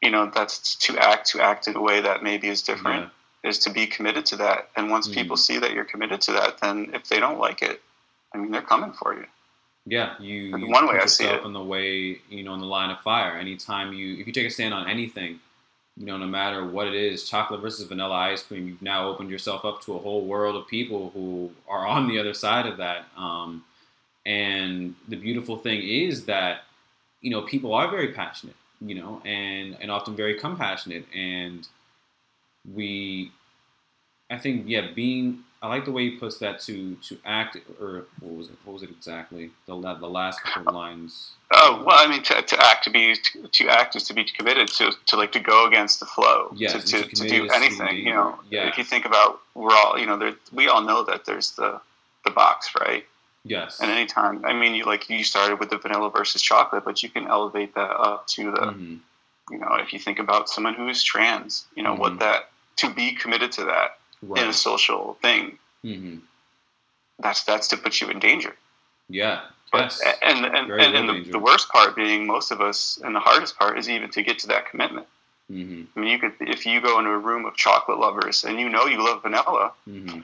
[0.02, 3.10] You know, that's to act to act in a way that maybe is different.
[3.44, 4.68] Is to be committed to that.
[4.76, 5.14] And once Mhm.
[5.14, 7.80] people see that you're committed to that, then if they don't like it,
[8.34, 9.26] I mean, they're coming for you.
[9.86, 11.42] Yeah, you, you one way I see it.
[11.44, 13.38] in the way, you know, in the line of fire.
[13.38, 15.40] Anytime you, if you take a stand on anything,
[15.96, 19.30] you know, no matter what it is, chocolate versus vanilla ice cream, you've now opened
[19.30, 22.76] yourself up to a whole world of people who are on the other side of
[22.76, 23.06] that.
[23.16, 23.64] Um,
[24.26, 26.64] and the beautiful thing is that,
[27.20, 31.66] you know, people are very passionate, you know, and and often very compassionate, and
[32.74, 33.30] we,
[34.30, 38.04] I think, yeah, being I like the way he puts that to to act or
[38.20, 38.56] what was it?
[38.64, 39.50] What was it exactly?
[39.66, 41.32] The the last couple of lines.
[41.52, 44.24] Oh well, I mean, to, to act to be to, to act is to be
[44.24, 46.52] committed to to like to go against the flow.
[46.68, 47.96] To, to, to do anything.
[47.96, 48.68] be- You know, yeah.
[48.68, 51.80] if you think about we're all you know, there, we all know that there's the
[52.24, 53.04] the box, right?
[53.44, 53.80] Yes.
[53.80, 57.08] And anytime, I mean, you like you started with the vanilla versus chocolate, but you
[57.08, 59.00] can elevate that up to the Mhm.
[59.50, 61.98] you know, if you think about someone who is trans, you know, Mhm.
[61.98, 63.98] what that to be committed to that
[64.36, 66.18] in a social thing, hmm
[67.20, 68.56] that's that's to put you in danger.
[69.08, 69.40] Yeah.
[69.72, 70.02] But yes.
[70.22, 73.20] and and, Very and, and the, the worst part being most of us, and the
[73.20, 75.06] hardest part is even to get to that commitment.
[75.48, 78.60] hmm I mean, you could if you go into a room of chocolate lovers and
[78.60, 80.20] you know you love vanilla, hmm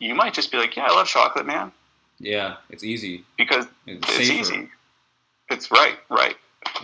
[0.00, 1.72] you might just be like, "Yeah, I love chocolate, man,"
[2.18, 2.56] Yeah.
[2.70, 3.24] It's easy.
[3.36, 4.68] because It's, it's easy.
[5.50, 6.36] It's right, right.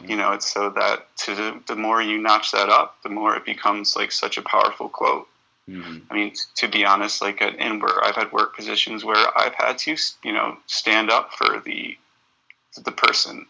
[0.07, 3.45] You know, it's so that to the, more you notch that up, the more it
[3.45, 5.29] becomes like such a powerful quote.
[5.67, 9.05] hmm I mean, t- to be honest, like at, in where I've had work positions
[9.05, 11.97] where I've had to, you know, stand up for the
[12.85, 13.47] the person,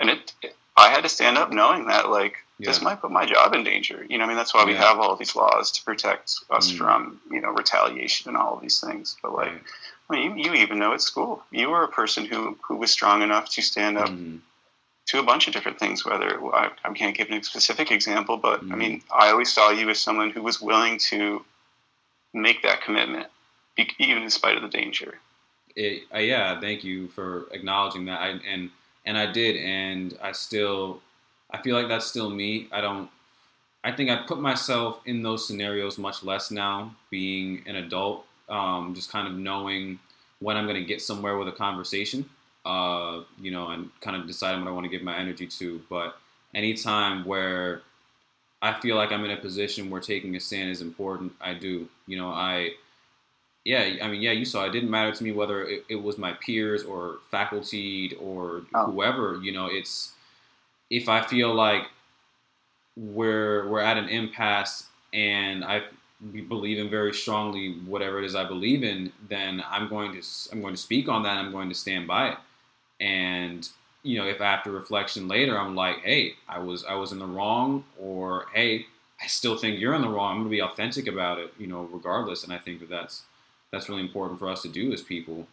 [0.00, 2.66] and it, it I had to stand up knowing that like Yeah.
[2.70, 4.04] this might put my job in danger.
[4.08, 4.82] You know, I mean that's why we Yeah.
[4.88, 6.76] have all these laws to protect us Mm.
[6.78, 9.16] from you know retaliation and all of these things.
[9.22, 9.62] But like, Right.
[10.08, 13.22] I you, you even know at school, you were a person who who was strong
[13.22, 14.40] enough to stand up Mhm.
[15.06, 16.04] to a bunch of different things.
[16.04, 18.78] Whether I, I can't give a specific example, but I Mhm.
[18.78, 21.44] mean, I always saw you as someone who was willing to
[22.34, 23.28] make that commitment,
[23.98, 25.20] even in spite of the danger.
[25.74, 28.20] it, uh, yeah, thank you for acknowledging that.
[28.20, 28.70] I, and
[29.04, 31.02] and I did, and I still,
[31.50, 32.68] I feel like that's still me.
[32.72, 33.10] I don't.
[33.84, 38.25] I think I put myself in those scenarios much less now, being an adult.
[38.48, 39.98] Um, just kind of knowing
[40.40, 42.28] when I'm going to get somewhere with a conversation,
[42.64, 45.80] uh, you know, and kind of deciding what I want to give my energy to.
[45.90, 46.16] But
[46.54, 47.82] anytime where
[48.62, 51.88] I feel like I'm in a position where taking a stand is important, I do.
[52.06, 52.72] You know, I
[53.64, 56.18] yeah, I mean, yeah, you saw it didn't matter to me whether it, it was
[56.18, 58.86] my peers or faculty or Oh.
[58.92, 59.40] whoever.
[59.42, 60.12] You know, it's
[60.88, 61.84] if I feel like
[62.96, 65.82] we're we're at an impasse and I
[66.32, 70.22] be- believe in very strongly whatever it is I believe in, then I'm going to
[70.52, 71.38] I'm going to speak on that.
[71.38, 72.38] I'm going to stand by it.
[73.00, 73.68] And
[74.02, 77.26] you know, if after reflection later I'm like, hey, I was I was in the
[77.26, 78.86] wrong, or hey,
[79.22, 80.32] I still think you're in the wrong.
[80.32, 82.44] I'm going to be authentic about it, you know, regardless.
[82.44, 83.22] And I think that that's
[83.72, 85.46] that's really important for us to do as people.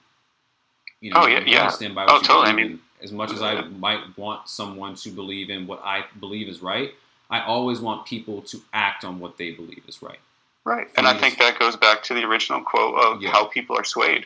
[1.02, 1.68] You know, Oh, yeah, yeah.
[1.68, 2.50] stand by Oh, what you totally.
[2.50, 6.48] I mean- As much as I might want someone to believe in what I believe
[6.48, 6.92] is right,
[7.30, 10.20] I always want people to act on what they believe is right.
[10.66, 10.88] Right.
[10.96, 13.32] And I think that goes back to the original quote of Yeah.
[13.32, 14.26] how people are swayed.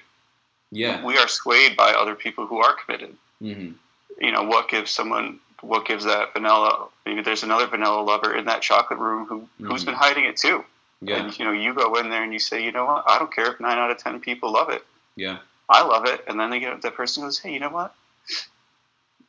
[0.72, 1.04] Yeah.
[1.04, 3.18] We are swayed by other people who are committed.
[3.40, 3.72] hmm
[4.20, 8.46] You know, what gives someone, what gives that vanilla, maybe there's another vanilla lover in
[8.46, 9.88] that chocolate room who, who's Mhm.
[9.88, 10.64] been hiding it too.
[11.02, 11.18] Yeah.
[11.18, 13.32] And, you know, you go in there and you say, you know what, I don't
[13.34, 14.86] care if nine out of 10 people love it.
[15.16, 15.38] Yeah.
[15.70, 16.24] I love it.
[16.28, 17.94] And then they get, that person goes, hey, you know what?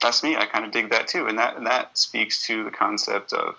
[0.01, 0.37] That's me.
[0.37, 1.27] I kind of dig that too.
[1.27, 3.57] And that, and that speaks to the concept of,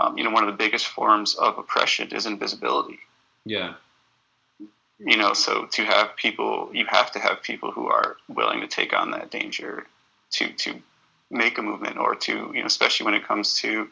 [0.00, 2.98] um, you know, one of the biggest forms of oppression is invisibility.
[3.44, 3.74] Yeah.
[4.98, 8.66] you know so to have people you have to have people who are willing to
[8.66, 9.86] take on that danger
[10.32, 10.74] to to
[11.30, 13.88] make a movement or to you know especially when it comes to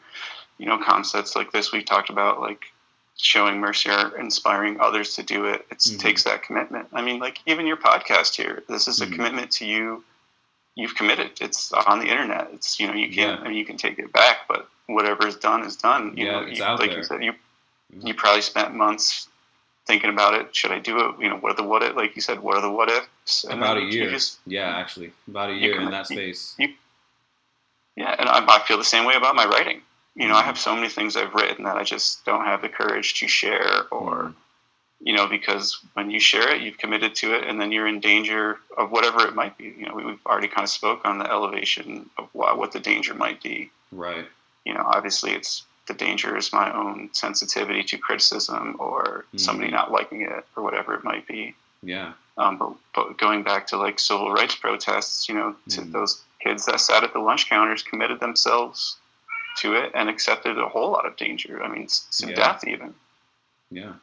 [0.57, 2.65] you know concepts like this we talked about like
[3.15, 5.99] showing mercy or inspiring others to do it it Mhm.
[5.99, 9.13] takes that commitment i mean like even your podcast here this is a Mhm.
[9.15, 10.03] commitment to you
[10.75, 13.45] you've committed it's on the internet it's you know you can't Yeah.
[13.45, 16.31] i mean you can take it back but whatever is done is done you Yeah,
[16.31, 16.99] know it's you, out like there.
[16.99, 17.33] you said you
[17.95, 18.07] Mhm.
[18.07, 19.29] you probably spent months
[19.85, 20.53] thinking about it.
[20.53, 21.15] Should I do it?
[21.21, 21.95] You know, what are the what if?
[21.95, 23.45] Like you said, what are the what ifs?
[23.45, 24.09] And About a year.
[24.09, 26.55] just- Yeah, actually, about a year can- in that you- space.
[27.95, 29.81] yeah, and I, I feel the same way about my writing.
[30.15, 30.45] You know, I Mhm.
[30.45, 33.85] have so many things I've written that I just don't have the courage to share,
[33.89, 34.33] or Mhm.
[34.99, 38.01] you know, because when you share it, you've committed to it, and then you're in
[38.01, 39.73] danger of whatever it might be.
[39.77, 42.79] You know, we, we've already kind of spoke on the elevation of why, what the
[42.81, 43.71] danger might be.
[43.93, 44.27] Right.
[44.67, 49.77] You know, obviously it's the danger is my own sensitivity to criticism or somebody Mhm.
[49.79, 51.55] not liking it or whatever it might be.
[51.81, 52.11] Yeah.
[52.37, 55.91] Um, but, but going back to like civil rights protests, you know, to Mhm.
[55.93, 58.97] those kids that sat at the lunch counters committed themselves
[59.59, 61.63] to it and accepted a whole lot of danger.
[61.63, 62.35] I mean, some Yeah.
[62.35, 62.93] death even.
[63.71, 63.93] Yeah.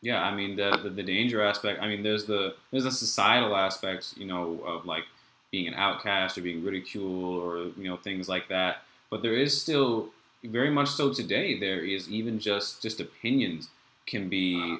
[0.00, 1.82] Yeah, I mean the, the the danger aspect.
[1.82, 5.04] I mean, there's the there's the societal aspects, you know, of like
[5.50, 8.84] being an outcast or being ridiculed or you know things like that.
[9.10, 10.10] But there is still
[10.44, 11.58] very much so today.
[11.58, 13.68] There is even just just opinions
[14.06, 14.78] can be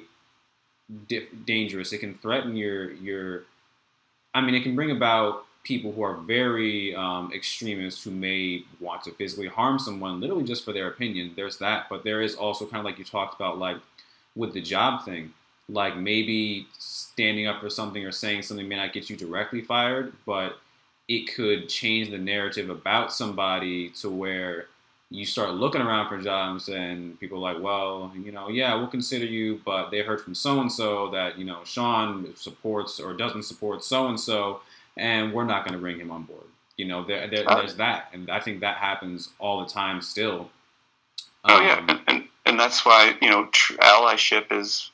[1.07, 1.93] di- dangerous.
[1.93, 3.43] It can threaten your your.
[4.33, 9.03] I mean, it can bring about people who are very um, extremists who may want
[9.03, 11.33] to physically harm someone literally just for their opinion.
[11.35, 13.77] There's that, but there is also kind of like you talked about, like
[14.35, 15.33] with the job thing,
[15.67, 20.13] like maybe standing up for something or saying something may not get you directly fired,
[20.25, 20.57] but
[21.09, 24.67] it could change the narrative about somebody to where
[25.09, 28.85] you start looking around for jobs and people are like, well, you know, yeah, we'll
[28.87, 33.13] consider you, but they heard from so and so that, you know, Sean supports or
[33.13, 34.61] doesn't support so and so,
[34.97, 36.45] and we're not going to bring him on board.
[36.77, 37.55] You know, there, there, Oh.
[37.57, 38.09] there's that.
[38.13, 40.51] And I think that happens all the time still.
[41.45, 44.91] Oh yeah, Um, and, and and that's why you know tr- allyship is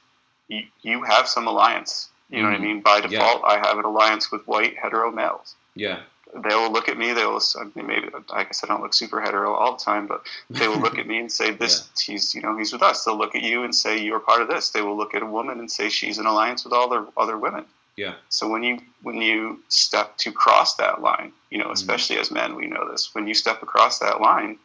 [0.47, 2.09] you, you have some alliance.
[2.29, 2.61] You know what I Mhm.
[2.61, 2.81] mean?
[2.81, 3.07] By Yeah.
[3.07, 5.55] default, I have an alliance with white hetero males.
[5.75, 6.01] Yeah.
[6.43, 7.13] they will look at me.
[7.13, 9.83] They will I mean, maybe like I said, I don't look super hetero all the
[9.83, 12.81] time, but they will look at me and say, "This he's you know he's with
[12.81, 15.21] us." They'll look at you and say, "You're part of this." They will look at
[15.21, 17.65] a woman and say, "She's in alliance with all the other women."
[17.95, 18.15] Yeah.
[18.29, 21.67] So when you when you step to cross that line, you Mm-hmm.
[21.67, 23.13] know, especially as men, we know this.
[23.15, 24.57] When you step across that line,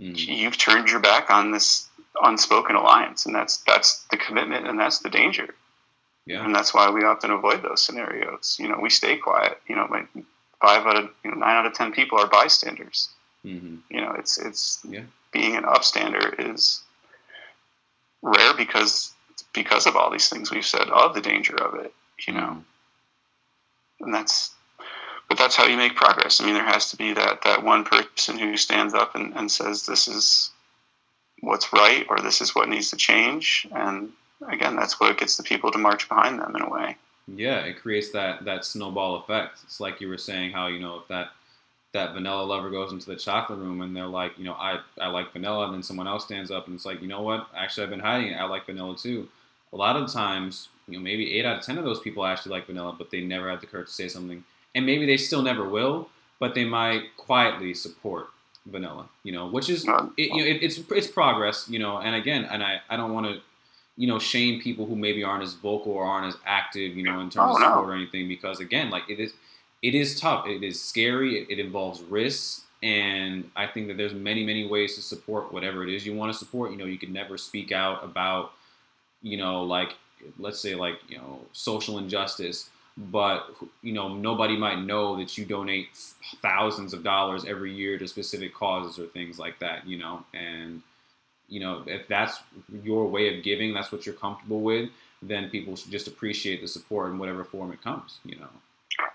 [0.00, 0.16] Mhm.
[0.16, 1.88] you've turned your back on this
[2.22, 5.54] unspoken alliance, and that's that's the commitment, and that's the danger
[6.26, 6.44] Yeah.
[6.44, 8.56] and that's why we often avoid those scenarios.
[8.58, 9.60] You know, we stay quiet.
[9.68, 10.24] You know, if
[10.60, 13.10] five out of you know, nine out of ten people are bystanders.
[13.44, 13.76] Mm-hmm.
[13.90, 15.02] You know, it's it's Yeah.
[15.32, 16.82] being an upstander is
[18.22, 19.12] rare because
[19.52, 21.92] because of all these things we've said of the danger of it.
[22.26, 22.40] You know,
[24.00, 24.04] Mm-hmm.
[24.04, 24.50] and that's
[25.28, 26.40] but that's how you make progress.
[26.40, 29.50] I mean, there has to be that that one person who stands up and, and
[29.50, 30.50] says this is
[31.40, 34.12] what's right or this is what needs to change, and
[34.50, 36.96] again, that's what gets the people to march behind them in a way.
[37.26, 39.60] Yeah, it creates that that snowball effect.
[39.64, 41.28] It's like you were saying how you know if that
[41.92, 45.06] that vanilla lover goes into the chocolate room and they're like, you know, I I
[45.08, 47.48] like vanilla, and then someone else stands up and it's like, you know what?
[47.56, 48.36] Actually, I've been hiding it.
[48.36, 49.28] I like vanilla too.
[49.72, 52.52] A lot of times, you know, maybe eight out of ten of those people actually
[52.52, 55.40] like vanilla, but they never had the courage to say something, and maybe they still
[55.42, 58.26] never will, but they might quietly support
[58.66, 59.08] vanilla.
[59.22, 61.98] You know, which is it, you know, it, it's it's progress, you know.
[61.98, 63.40] And again, and I I don't want to,
[63.96, 67.20] you know, shame people who maybe aren't as vocal or aren't as active, you know,
[67.20, 67.66] in terms Oh, of no.
[67.68, 69.32] support or anything, because again, like it is,
[69.82, 70.46] it is tough.
[70.46, 71.38] It is scary.
[71.42, 75.82] It, it involves risks, and I think that there's many many ways to support whatever
[75.84, 76.70] it is you want to support.
[76.72, 78.52] You know, you can never speak out about,
[79.22, 79.94] you know, like
[80.38, 83.50] let's say like you know social injustice but
[83.82, 85.88] you know nobody might know that you donate
[86.40, 90.80] thousands of dollars every year to specific causes or things like that you know and
[91.48, 92.38] you know if that's
[92.82, 94.88] your way of giving that's what you're comfortable with
[95.22, 98.48] then people should just appreciate the support in whatever form it comes you know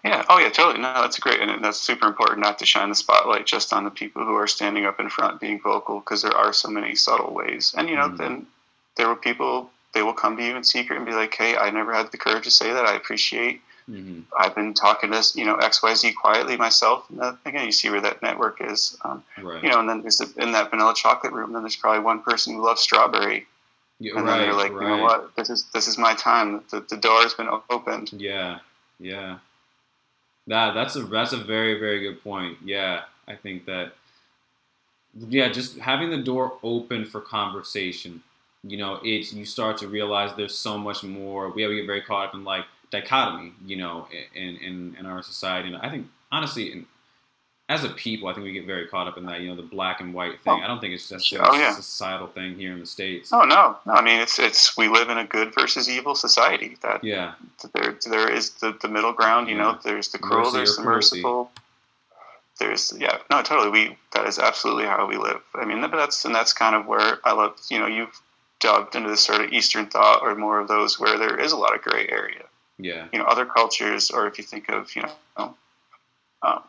[0.04, 0.26] Yeah.
[0.28, 0.50] Oh, yeah.
[0.50, 0.82] Totally.
[0.82, 3.90] No, that's great, and that's super important not to shine the spotlight just on the
[3.90, 7.34] people who are standing up in front, being vocal, because there are so many subtle
[7.34, 7.74] ways.
[7.78, 8.18] And you know, Mhm.
[8.18, 8.48] then
[8.98, 9.72] there were people.
[9.94, 12.18] They will come to you in secret and be like, "Hey, I never had the
[12.18, 12.86] courage to say that.
[12.86, 13.62] I appreciate.
[13.90, 17.66] Hmm I've been talking to you know X, Y, Z quietly myself." And that, again,
[17.66, 18.96] you see where that network is.
[19.04, 21.54] Um, right you know, and then there's in that vanilla chocolate room.
[21.54, 23.48] Then there's probably one person who loves strawberry,
[24.00, 25.36] yeah, and right then they're like, right "You know what?
[25.36, 26.64] This is this is my time.
[26.70, 28.60] The, the door has been opened." Yeah,
[29.00, 29.40] yeah.
[30.48, 32.58] That that's a that's a very very good point.
[32.64, 33.94] Yeah, I think that.
[35.28, 38.22] Yeah, just having the door open for conversation.
[38.64, 41.50] You know, it's you start to realize there's so much more.
[41.50, 43.54] We we get very caught up in like dichotomy.
[43.66, 46.86] You know, in in in our society, and I think honestly, in,
[47.70, 49.42] as a people, I think we get very caught up in that.
[49.42, 50.54] You know, the black and white thing.
[50.54, 50.64] Oh.
[50.64, 51.72] I don't think it's just, Oh, yeah.
[51.72, 53.32] a societal thing here in the states.
[53.32, 53.94] Oh no, no.
[53.94, 56.78] I mean, it's it's we live in a good versus evil society.
[56.82, 57.34] That Yeah,
[57.74, 59.50] there there is the, the middle ground.
[59.50, 60.96] You know, there's the cruel, Mercy there's the cruelty.
[60.96, 61.52] merciful.
[62.60, 63.70] There's yeah, no, totally.
[63.70, 65.42] We that is absolutely how we live.
[65.56, 67.56] I mean, but that's and that's kind of where I love.
[67.70, 68.20] You know, you've
[68.60, 71.58] delved into this sort of Eastern thought or more of those where there is a
[71.58, 72.44] lot of gray area.
[72.80, 75.04] Yeah, You know, other cultures, or if you think of you
[75.38, 75.56] know,
[76.42, 76.64] um,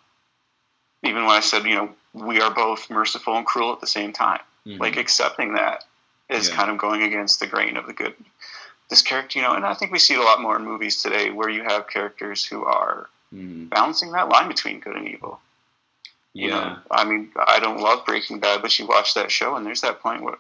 [1.03, 4.13] even when I said you know we are both merciful and cruel at the same
[4.13, 4.81] time Mhm.
[4.81, 5.85] like accepting that
[6.29, 6.57] is Yeah.
[6.57, 8.15] kind of going against the grain of the good
[8.91, 11.01] this character you know and i think we see it a lot more in movies
[11.01, 13.69] today where you have characters who are Mhm.
[13.71, 15.41] balancing that line between good and evil
[16.35, 16.45] yeah.
[16.45, 19.65] you know i mean i don't love breaking bad but you watch that show and
[19.65, 20.39] there's that point where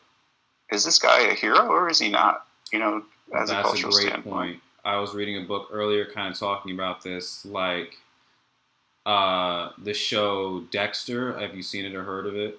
[0.72, 3.70] is this guy a hero or is he not you know as a That's a
[3.70, 4.62] cultural great standpoint point.
[4.85, 7.97] I was reading a book earlier, kind of talking about this, like
[9.07, 11.39] uh, the show Dexter.
[11.39, 12.59] Have you seen it or heard of it?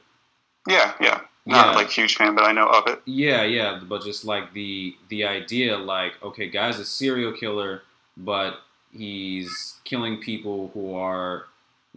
[0.68, 1.72] yeah yeah not Yeah.
[1.76, 5.26] like huge fan but i know of it Yeah, yeah, but just like the the
[5.26, 7.82] idea, like okay, guy's a serial killer,
[8.16, 8.62] but
[8.94, 11.46] he's killing people who are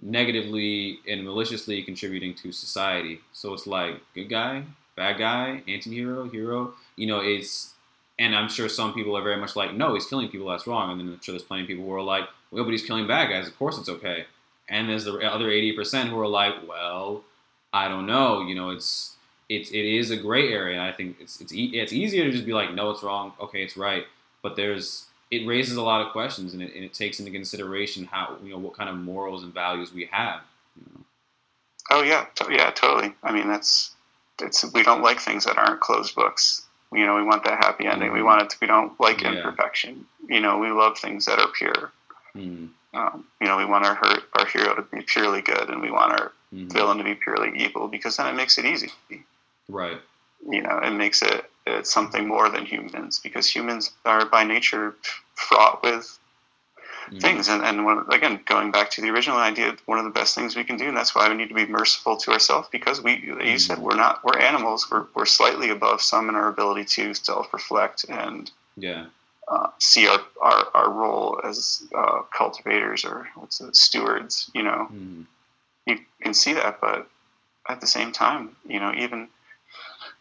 [0.01, 3.21] negatively and maliciously contributing to society.
[3.33, 4.65] So it's like good guy,
[4.97, 6.73] bad guy, anti-hero, hero.
[6.97, 7.74] You know, it's
[8.19, 10.93] and I'm sure some people are very much like, no, he's killing people, that's wrong.
[10.93, 13.07] And then I'm sure there's plenty of people who are like, well, but he's killing
[13.07, 14.27] bad guys, of course it's okay.
[14.69, 17.25] And there's the other 80% who are like, well,
[17.73, 18.43] I don't know.
[18.43, 19.17] You know, it's
[19.49, 22.31] it's it is a gray area, and I think it's it's e- it's easier to
[22.31, 23.35] just be like, no, it's wrong.
[23.41, 24.05] Okay, it's right.
[24.43, 28.07] But there's it raises a lot of questions, and it, and it takes into consideration
[28.07, 30.41] how you know what kind of morals and values we have.
[30.77, 31.05] You know?
[31.91, 33.93] oh yeah yeah totally i mean that's
[34.41, 37.87] it's we don't like things that aren't closed books you know we want that happy
[37.87, 38.25] ending we Mhm.
[38.25, 39.31] want it to, we don't like Yeah.
[39.33, 41.93] imperfection you know we love things that are pure
[42.37, 45.81] Mm, um, you know we want our hurt, our hero to be purely good and
[45.81, 46.73] we want our mhm.
[46.73, 48.93] villain to be purely evil because then it makes it easy
[49.69, 50.01] Right.
[50.51, 54.95] you know it makes it it's something more than humans because humans are by nature
[55.37, 56.19] fraught with
[57.11, 57.21] Mhm.
[57.21, 60.35] things and, and when, again going back to the original idea one of the best
[60.35, 63.01] things we can do and that's why we need to be merciful to ourselves because
[63.03, 66.85] we you said we're not we're animals we're, we're slightly above some in our ability
[66.85, 69.07] to self-reflect and Yeah.
[69.49, 74.89] uh, see our, our, our role as uh, cultivators or what's it, stewards you know
[74.93, 75.27] Mhm.
[75.87, 77.09] you can see that but
[77.69, 79.29] at the same time you know even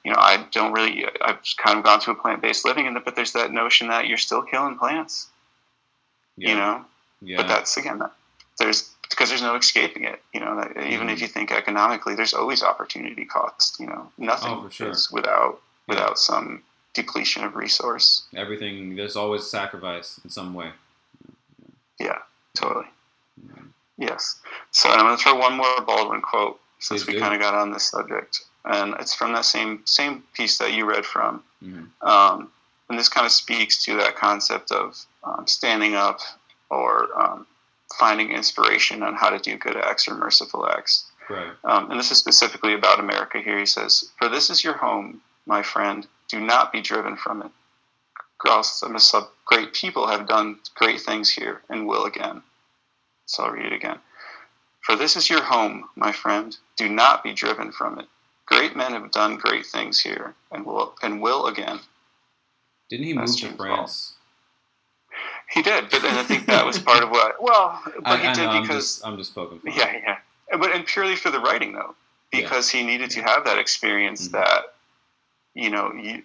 [0.04, 3.16] you know i don't really i've kind of gone to a plant-based living and but
[3.16, 5.28] there's that notion that you're still killing plants
[6.38, 6.50] Yeah.
[6.50, 6.86] you know
[7.22, 7.38] Yeah.
[7.38, 8.12] but that's again that
[8.58, 10.22] there's because there's no escaping it.
[10.34, 11.10] You know, even mm-hmm.
[11.10, 13.80] if you think economically, there's always opportunity cost.
[13.80, 14.90] You know, nothing oh, sure.
[14.90, 15.96] is without yeah.
[15.96, 16.64] without some
[16.94, 18.24] depletion of resource.
[18.36, 20.72] Everything there's always sacrifice in some way.
[22.00, 22.20] Yeah,
[22.56, 22.88] totally.
[23.98, 24.42] Yes.
[24.72, 27.54] So I'm going to throw one more Baldwin quote since Please we kind of got
[27.54, 31.44] on this subject, and it's from that same same piece that you read from.
[31.64, 32.08] Mm-hmm.
[32.08, 32.52] Um,
[32.90, 36.20] and this kind of speaks to that concept of um, standing up
[36.70, 37.48] or um,
[37.98, 41.06] finding inspiration on how to do good acts or merciful acts.
[41.30, 41.52] Right.
[41.64, 43.58] Um, and this is specifically about America here.
[43.58, 46.06] He says, For this is your home, my friend.
[46.28, 47.52] Do not be driven from it.
[49.46, 52.42] Great people have done great things here and will again.
[53.26, 54.00] So I'll read it again.
[54.82, 56.58] For this is your home, my friend.
[56.76, 58.08] Do not be driven from it.
[58.46, 61.80] Great men have done great things here and will and will again.
[62.94, 64.14] Didn't he move to France?
[65.50, 67.42] He did, but then I think that was part of what.
[67.42, 69.58] Well, but I, he I did know, because I'm just, I'm just poking.
[69.62, 69.74] Fun.
[69.76, 69.98] Yeah,
[70.52, 71.96] yeah, but and purely for the writing though,
[72.32, 72.82] because yeah.
[72.82, 74.38] he needed to have that experience mm-hmm.
[74.38, 74.76] that,
[75.56, 76.22] you know, you.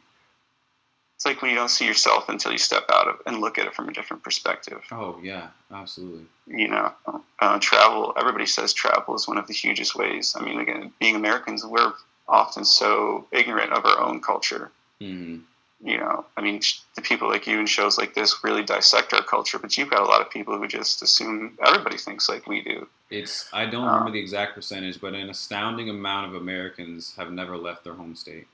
[1.17, 3.67] It's like when you don't see yourself until you step out of and look at
[3.67, 4.83] it from a different perspective.
[4.93, 6.27] Oh yeah, absolutely.
[6.47, 6.93] You know,
[7.41, 8.13] uh, travel.
[8.19, 10.37] Everybody says travel is one of the hugest ways.
[10.39, 11.95] I mean, again, being Americans, we're
[12.29, 14.71] often so ignorant of our own culture.
[15.01, 15.45] Mm-hmm
[15.83, 16.61] you know, I mean,
[16.97, 20.01] the people like you and shows like this really dissect our culture, but you've got
[20.01, 22.89] a lot of people who just assume everybody thinks like we do.
[23.11, 27.31] It's I don't remember um, the exact percentage, but an astounding amount of Americans have
[27.31, 28.49] never left their home state.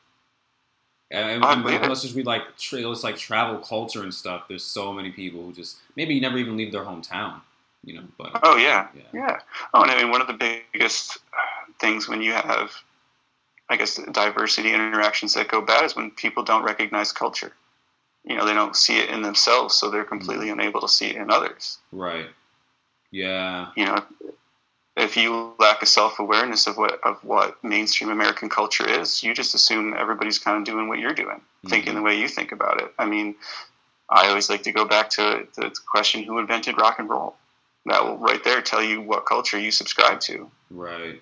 [1.11, 5.11] And, and unless just read like trails like travel culture and stuff, there's so many
[5.11, 7.41] people who just maybe never even leave their hometown.
[7.85, 9.39] You know, but oh yeah, yeah, yeah.
[9.73, 11.19] Oh, and I mean, one of the biggest
[11.79, 12.73] things when you have
[13.69, 17.53] I guess diversity interactions that go bad is when people don't recognize culture.
[18.25, 20.61] You know, they don't see it in themselves, so they're completely mm-hmm.
[20.61, 21.79] unable to see it in others.
[21.93, 22.27] Right.
[23.11, 23.69] Yeah.
[23.77, 24.05] You know,
[24.97, 29.35] if you lack a self awareness of what of what mainstream American culture is, you
[29.35, 31.69] just assume everybody's kind of doing what you're doing, mm-hmm.
[31.69, 32.93] thinking the way you think about it.
[32.99, 33.35] I mean,
[34.09, 37.35] I always like to go back to the question: Who invented rock and roll?
[37.87, 40.51] That will right there tell you what culture you subscribe to.
[40.71, 41.21] Right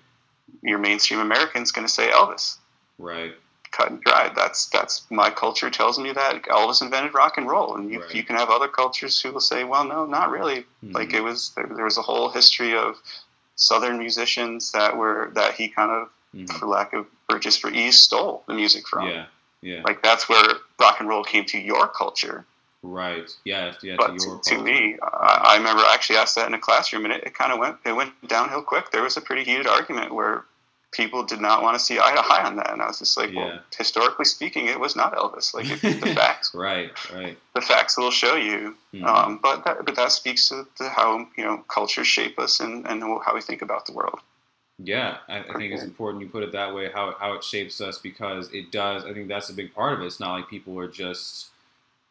[0.61, 2.57] your mainstream American's going to say Elvis.
[2.97, 3.33] Right.
[3.71, 4.35] Cut and dried.
[4.35, 8.13] That's that's my culture tells me that Elvis invented rock and roll, and you, right.
[8.13, 10.59] you can have other cultures who will say, well, no, not really.
[10.59, 10.91] Mm-hmm.
[10.91, 12.97] Like it was there, there, was a whole history of
[13.55, 16.55] Southern musicians that were that he kind of, mm-hmm.
[16.57, 19.09] for lack of or just for ease, stole the music from.
[19.09, 19.25] Yeah.
[19.63, 19.81] Yeah.
[19.83, 20.43] Like that's where
[20.79, 22.45] rock and roll came to your culture.
[22.83, 23.29] Right.
[23.45, 23.73] Yeah.
[23.81, 23.95] Yeah.
[23.97, 27.05] But to, to, to me, I, I, remember I actually asked that in a classroom,
[27.05, 28.91] and it, it kind of went it went downhill quick.
[28.91, 30.43] There was a pretty heated argument where
[30.91, 33.17] people did not want to see eye to eye on that, and I was just
[33.17, 33.45] like, yeah.
[33.45, 35.53] well, historically speaking, it was not Elvis.
[35.53, 37.37] Like it, the facts, right, right.
[37.55, 38.75] The facts will show you.
[38.93, 39.05] Mm-hmm.
[39.05, 42.85] Um, but that, but that speaks to, to, how you know cultures shape us and,
[42.85, 44.19] and how we think about the world.
[44.77, 46.89] Yeah, I, I, think it's important you put it that way.
[46.93, 49.05] How how it shapes us because it does.
[49.05, 50.05] I think that's a big part of it.
[50.05, 51.49] It's not like people are just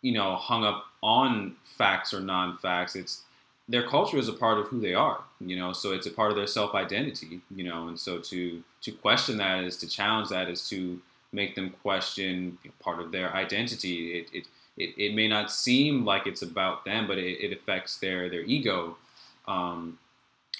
[0.02, 2.94] you know hung up on facts or non-facts.
[2.94, 3.22] It's
[3.68, 5.72] their culture is a part of who they are, you know.
[5.72, 7.88] So it's a part of their self-identity, you know.
[7.88, 11.00] And so to to question that is to challenge that is to
[11.32, 14.18] make them question part of their identity.
[14.18, 14.46] It it,
[14.76, 18.42] it, it may not seem like it's about them, but it, it affects their their
[18.42, 18.96] ego.
[19.46, 19.98] Um,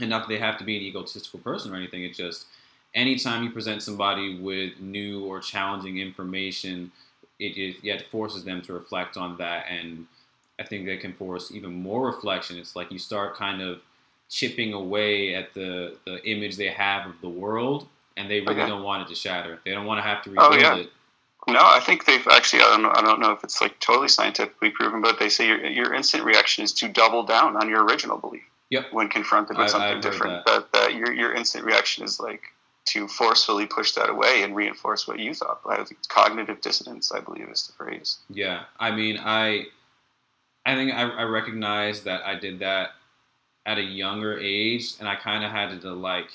[0.00, 2.02] and not that they have to be an egotistical person or anything.
[2.02, 2.46] It just
[2.94, 6.90] anytime you present somebody with new or challenging information,
[7.44, 10.06] it, it yet forces them to reflect on that and
[10.58, 12.56] I think that can force even more reflection.
[12.56, 13.80] It's like you start kind of
[14.28, 18.68] chipping away at the, the image they have of the world, and they really okay.
[18.68, 19.58] don't want it to shatter.
[19.64, 20.82] They don't want to have to oh, rebuild oh, yeah.
[20.82, 20.90] it.
[21.48, 22.62] No, I think they've actually.
[22.62, 22.92] I don't know.
[22.94, 26.22] I don't know if it's like totally scientifically proven, but they say your your instant
[26.22, 28.44] reaction is to double down on your original belief.
[28.70, 28.92] Yep.
[28.92, 30.72] When confronted with I, something different, that.
[30.72, 30.72] that.
[30.72, 32.42] that your your instant reaction is like
[32.84, 35.60] to forcefully push that away and reinforce what you thought.
[35.66, 38.18] I think cognitive dissonance, I believe, is the phrase.
[38.28, 39.66] Yeah, I mean, I
[40.64, 42.90] I think I, I recognized that I did that
[43.64, 46.30] at a younger age, and I kind of had to like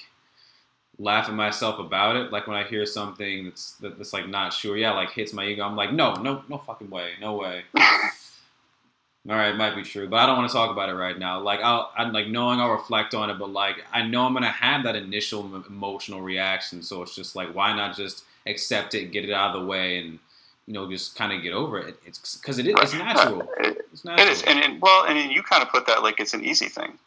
[0.99, 2.31] laugh at myself about it.
[2.31, 5.63] Like when I hear something that's that's like not sure, yeah, like hits my ego.
[5.63, 7.63] I'm like, no, no, no fucking way, no way.
[9.29, 11.17] All right, it might be true, but I don't want to talk about it right
[11.17, 11.41] now.
[11.41, 14.49] Like I'll, I'm like knowing I'll reflect on it, but like I know I'm gonna
[14.49, 16.81] have that initial emotional reaction.
[16.81, 19.97] So it's just like, why not just accept it, get it out of the way,
[19.97, 20.19] and
[20.65, 21.99] you know, just kind of get over it.
[22.05, 22.75] It's because it is.
[22.79, 23.49] It's natural.
[23.59, 24.27] It's natural.
[24.27, 26.67] It is, and, and well, and you kind of put that like it's an easy
[26.67, 26.97] thing.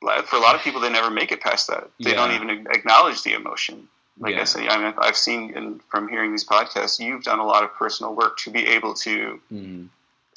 [0.00, 1.88] For a lot of people, they never make it past that.
[2.00, 2.16] They yeah.
[2.16, 3.88] don't even acknowledge the emotion.
[4.20, 4.42] Like yeah.
[4.42, 7.62] I say, I mean, I've seen in, from hearing these podcasts, you've done a lot
[7.64, 9.88] of personal work to be able to mm.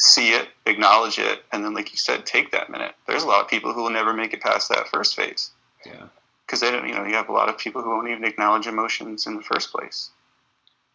[0.02, 2.96] See it, acknowledge it, and then, like you said, take that minute.
[3.08, 5.52] There's a lot of people who will never make it past that first phase.
[5.86, 6.08] Yeah.
[6.46, 8.66] Because they don't, you know, you have a lot of people who won't even acknowledge
[8.66, 10.10] emotions in the first place.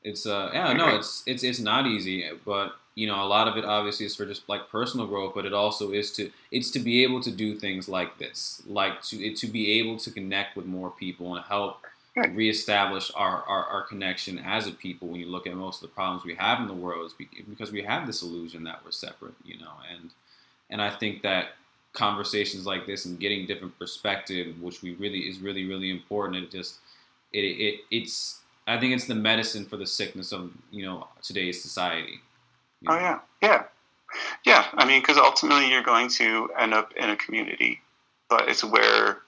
[0.02, 3.56] It's uh yeah no it's it's it's not easy but you know a lot of
[3.56, 6.78] it obviously is for just like personal growth but it also is to it's to
[6.78, 10.56] be able to do things like this like to it, to be able to connect
[10.56, 11.80] with more people and help
[12.16, 12.34] Right.
[12.34, 15.94] reestablish our, our, our connection as a people when you look at most of the
[15.94, 17.14] problems we have in the world is
[17.46, 20.10] because we have this illusion that we're separate you know and
[20.70, 21.48] and I think that
[21.92, 26.50] conversations like this and getting different perspective which we really is really really important it
[26.50, 26.76] just
[27.34, 31.62] it, it it's I think it's the medicine for the sickness of you know today's
[31.62, 32.20] society.
[32.80, 33.64] you Oh yeah, yeah,
[34.44, 34.66] yeah.
[34.74, 37.80] I mean, because ultimately you're going to end up in a community,
[38.28, 39.18] but it's where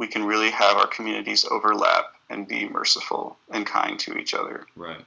[0.00, 4.66] we can really have our communities overlap and be merciful and kind to each other.
[4.74, 5.04] Right.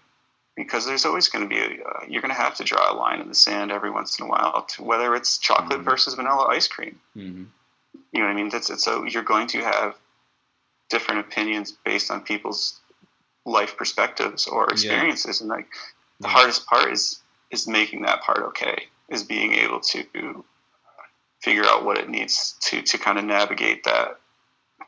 [0.56, 2.96] Because there's always going to be a, uh, you're going to have to draw a
[2.96, 5.84] line in the sand every once in a while, to whether it's chocolate Mhm.
[5.84, 7.00] versus vanilla ice cream.
[7.16, 7.46] hmm
[8.12, 8.50] You know what I mean?
[8.50, 9.96] That's it's so you're going to have
[10.92, 12.80] different opinions based on people's
[13.46, 15.70] life perspectives or experiences, and like
[16.20, 20.46] the hardest part is is making that part okay is being able to
[21.42, 24.20] figure out what it needs to to kind of navigate that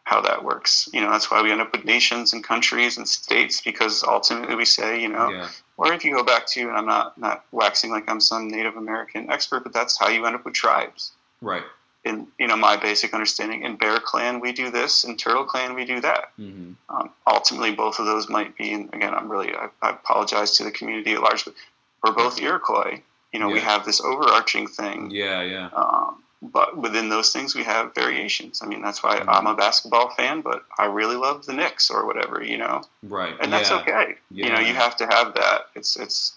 [0.06, 3.08] how that works you know that's why we end up with nations and countries and
[3.08, 5.50] states because ultimately we say you know Yeah.
[5.78, 8.78] or if you go back to and i'm not not waxing like i'm some native
[8.78, 11.64] american expert but that's how you end up with tribes Right.
[12.04, 15.76] in you know my basic understanding in bear clan we do this in turtle clan
[15.76, 19.52] we do that hmm um, ultimately, both of those might be, and again, I'm really,
[19.56, 21.56] I, I apologize to the community at large, but
[22.04, 23.02] we're both Iroquois.
[23.34, 25.42] You know, we have this overarching thing, Yeah.
[25.42, 25.70] Yeah.
[25.74, 28.62] um, but within those things, we have variations.
[28.62, 29.26] I mean, that's why Mhm.
[29.28, 33.36] I'm a basketball fan, but I really love the Knicks or whatever, you know, Right.
[33.40, 33.78] and that's yeah.
[33.78, 34.16] okay.
[34.30, 35.68] You know, you have to have that.
[35.76, 36.34] It's, it's,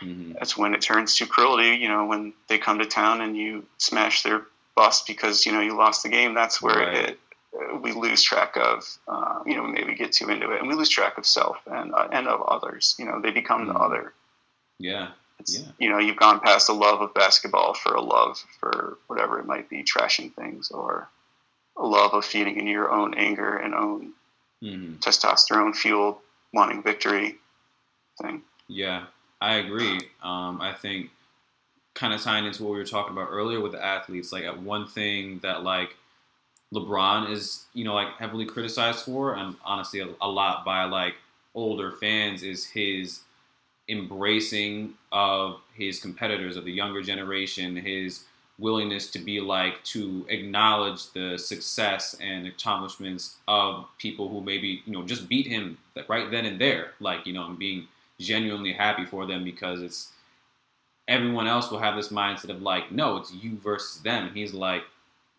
[0.00, 3.36] hmm it's when it turns to cruelty, you know, when they come to town and
[3.36, 6.94] you smash their bus because, you know, you lost the game, that's where Right.
[7.10, 7.20] it,
[7.54, 10.74] uh, we lose track of, uh, you know, maybe get too into it and we
[10.74, 13.80] lose track of self and, uh, and of others, you know, they become the Mhm.
[13.84, 14.14] other.
[14.78, 15.08] Yeah.
[15.46, 15.60] Yeah.
[15.78, 19.46] You know, you've gone past a love of basketball for a love for whatever it
[19.46, 21.08] might be, trashing things or
[21.76, 24.12] a love of feeding into your own anger and own
[24.60, 26.18] hmm testosterone fueled
[26.52, 27.36] wanting victory
[28.20, 28.42] thing.
[28.68, 29.06] Yeah.
[29.40, 30.00] I agree.
[30.22, 31.10] Um, I think
[31.94, 34.52] kind of tying into what we were talking about earlier with the athletes, like uh,
[34.52, 35.96] one thing that like
[36.72, 41.14] LeBron is, you know, like heavily criticized for, and honestly a, a lot by like
[41.54, 43.20] older fans, is his
[43.92, 48.24] embracing of his competitors of the younger generation, his
[48.58, 54.92] willingness to be like to acknowledge the success and accomplishments of people who maybe you
[54.92, 55.78] know just beat him
[56.08, 57.86] right then and there, like you know, and being
[58.18, 60.12] genuinely happy for them because it's
[61.08, 64.30] everyone else will have this mindset of like, no, it's you versus them.
[64.34, 64.84] He's like,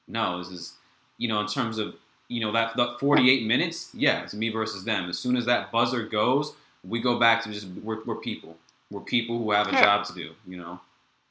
[0.08, 0.74] no, this is,
[1.18, 1.96] you know, in terms of,
[2.28, 5.10] you know, that, that 48 minutes, yeah, it's me versus them.
[5.10, 6.54] As soon as that buzzer goes,
[6.84, 8.58] we go back to just, we're, we're people.
[8.92, 9.82] We're people who have a Yeah.
[9.82, 10.80] job to do, you know?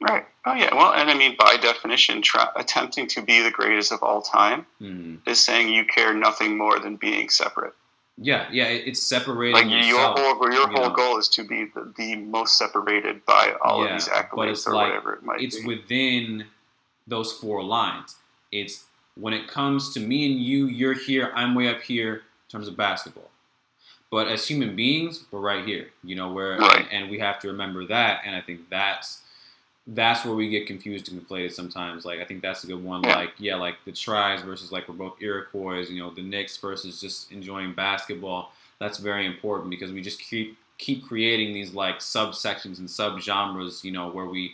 [0.01, 0.25] Right.
[0.45, 0.73] Oh yeah.
[0.75, 4.65] Well, and I mean, by definition, try, attempting to be the greatest of all time
[4.79, 7.73] hmm is saying you care nothing more than being separate.
[8.17, 10.19] Yeah, yeah, it's separating Like your yourself.
[10.19, 10.95] whole your you whole know.
[10.95, 14.73] goal is to be the, the most separated by all Yeah, of these accolades or
[14.73, 15.59] like- whatever it might it's be.
[15.61, 16.45] It's within
[17.07, 18.15] those four lines.
[18.51, 18.83] It's
[19.15, 22.67] when it comes to me and you, you're here, I'm way up here in terms
[22.67, 23.29] of basketball.
[24.13, 26.81] But as human beings, we're right here, you know, where Right.
[26.91, 28.21] and, and we have to remember that.
[28.23, 29.21] And I think that's
[29.87, 32.05] that's where we get confused and conflated sometimes.
[32.05, 33.01] Like I think that's a good one.
[33.03, 33.15] Yeah.
[33.15, 37.01] Like yeah, like the tribes versus like we're both Iroquois, you know, the Knicks versus
[37.01, 38.53] just enjoying basketball.
[38.79, 43.91] That's very important because we just keep keep creating these like subsections and subgenres, you
[43.91, 44.53] know, where we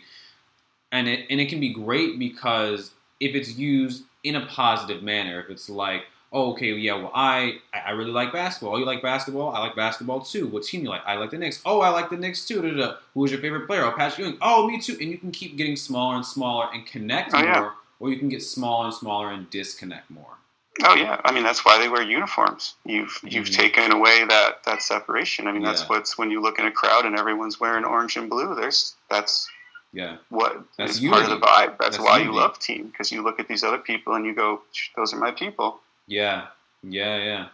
[0.90, 5.38] and it and it can be great because if it's used in a positive manner,
[5.38, 8.74] if it's like, oh, okay, yeah, well, I I really like basketball.
[8.74, 9.50] Oh, you like basketball?
[9.54, 10.46] I like basketball too.
[10.46, 11.02] What team you like?
[11.06, 11.60] I like the Knicks.
[11.64, 12.62] Oh, I like the Knicks too.
[12.62, 12.94] Da, da, da.
[13.14, 13.84] Who's your favorite player?
[13.84, 14.38] Oh, Patrick Ewing.
[14.40, 14.96] Oh, me too.
[15.00, 17.60] And you can keep getting smaller and smaller and connect Oh, yeah.
[17.60, 20.36] more, or you can get smaller and smaller and disconnect more.
[20.84, 21.20] oh yeah.
[21.24, 22.74] I mean, that's why they wear uniforms.
[22.86, 23.56] You've you've Mhm.
[23.56, 25.46] taken away that that separation.
[25.48, 25.88] I mean, that's Yeah.
[25.88, 28.54] what's when you look in a crowd and everyone's wearing orange and blue.
[28.54, 29.48] There's that's
[29.92, 31.76] Yeah, what That's part of the vibe.
[31.78, 34.32] That's, That's why you love team because you look at these other people and you
[34.32, 34.62] go,
[34.96, 35.80] those are my people.
[36.10, 36.48] Yeah,
[36.82, 37.48] yeah, yeah.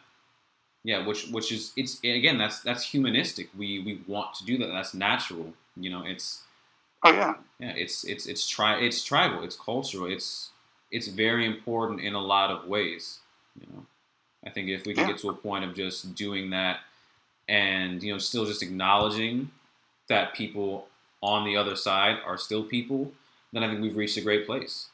[0.84, 3.50] Yeah, which which is it's again that's that's humanistic.
[3.58, 4.68] We we want to do that.
[4.68, 5.52] That's natural.
[5.76, 6.42] You know, it's
[7.02, 7.34] Oh yeah.
[7.60, 10.50] yeah it's it's it's tri it's tribal it's cultural it's
[10.90, 13.20] it's very important in a lot of ways
[13.60, 13.86] you know
[14.46, 15.12] i think if we can Yeah.
[15.12, 16.80] get to a point of just doing that
[17.48, 19.50] and you know still just acknowledging
[20.08, 20.88] that people
[21.22, 23.12] on the other side are still people
[23.52, 24.88] then I think we've reached a great place.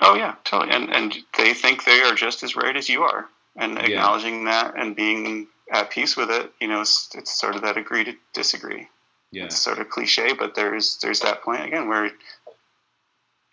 [0.00, 0.72] Oh yeah, totally.
[0.72, 3.84] And and they think they are just as right as you are, and Yeah.
[3.84, 6.52] acknowledging that and being at peace with it.
[6.60, 8.88] You know, it's, it's sort of that agree to disagree.
[9.30, 12.10] Yeah, It's sort of cliche, but there's there's that point again where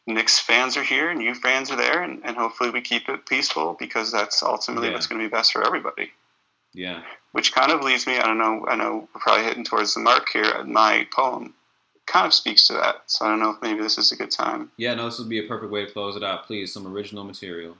[0.07, 3.25] Knicks fans are here and you fans are there, and, and hopefully we keep it
[3.27, 4.93] peaceful because that's ultimately Yeah.
[4.93, 6.11] what's going to be best for everybody.
[6.73, 9.93] yeah, Which kind of leads me, I don't know, I know we're probably hitting towards
[9.93, 10.45] the mark here.
[10.45, 11.53] At my poem
[12.11, 14.31] kind of speaks to that, so I don't know if maybe this is a good
[14.31, 14.71] time.
[14.77, 14.93] yeah.
[14.95, 16.45] No, this would be a perfect way to close it out.
[16.47, 17.77] Please, some original material.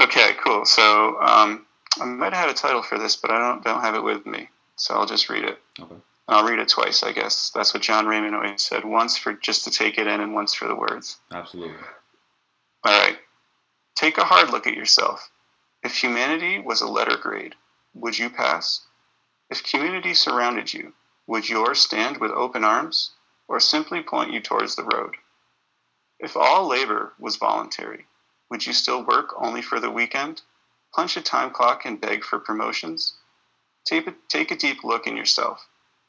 [0.00, 0.64] Okay, cool.
[0.64, 1.66] So um,
[2.00, 4.26] I might have had a title for this, but I don't don't have it with
[4.26, 5.58] me, so I'll just read it.
[5.80, 5.94] Okay.
[6.28, 7.50] I'll read it twice, I guess.
[7.54, 10.54] That's what John Raymond always said: once for just to take it in, and once
[10.54, 11.18] for the words.
[11.32, 11.76] Absolutely.
[12.84, 13.18] All right.
[13.94, 15.30] Take a hard look at yourself.
[15.82, 17.54] If humanity was a letter grade,
[17.94, 18.82] would you pass?
[19.50, 20.92] If community surrounded you,
[21.26, 23.12] would yours stand with open arms,
[23.48, 25.14] or simply point you towards the road?
[26.18, 28.06] If all labor was voluntary,
[28.50, 30.42] would you still work only for the weekend?
[30.94, 33.14] Punch a time clock and beg for promotions?
[33.84, 35.66] Take a, take a deep look in yourself.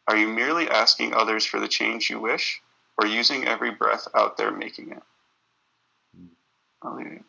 [0.07, 2.61] Are you merely asking others for the change you wish,
[2.97, 5.03] or using every breath out there making it?
[6.81, 7.23] I'll leave it.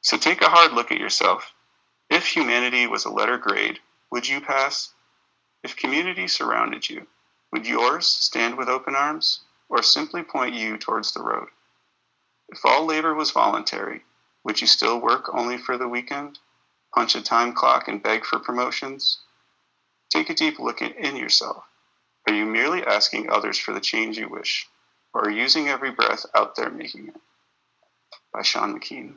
[0.00, 1.52] So take a hard look at yourself.
[2.10, 3.78] If humanity was a letter grade,
[4.10, 4.92] would you pass?
[5.62, 7.06] If community surrounded you,
[7.52, 11.48] would yours stand with open arms, or simply point you towards the road?
[12.48, 14.02] If all labor was voluntary,
[14.44, 16.38] would you still work only for the weekend?
[16.94, 19.18] Punch a time clock and beg for promotions?
[20.10, 21.64] Take a deep look in, yourself.
[22.26, 24.68] Are you merely asking others for the change you wish,
[25.14, 27.16] or are you using every breath out there making it?
[28.32, 29.14] By Sean McKean.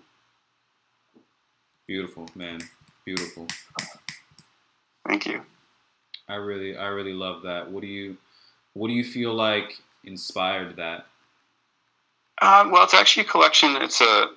[1.87, 2.61] Beautiful, man.
[3.03, 3.47] Beautiful.
[5.07, 5.41] Thank you.
[6.27, 7.69] I really, I really love that.
[7.69, 8.17] What do you,
[8.75, 11.07] what do you feel like inspired that?
[12.41, 13.75] Uh, well, it's actually a collection.
[13.77, 14.27] It's a,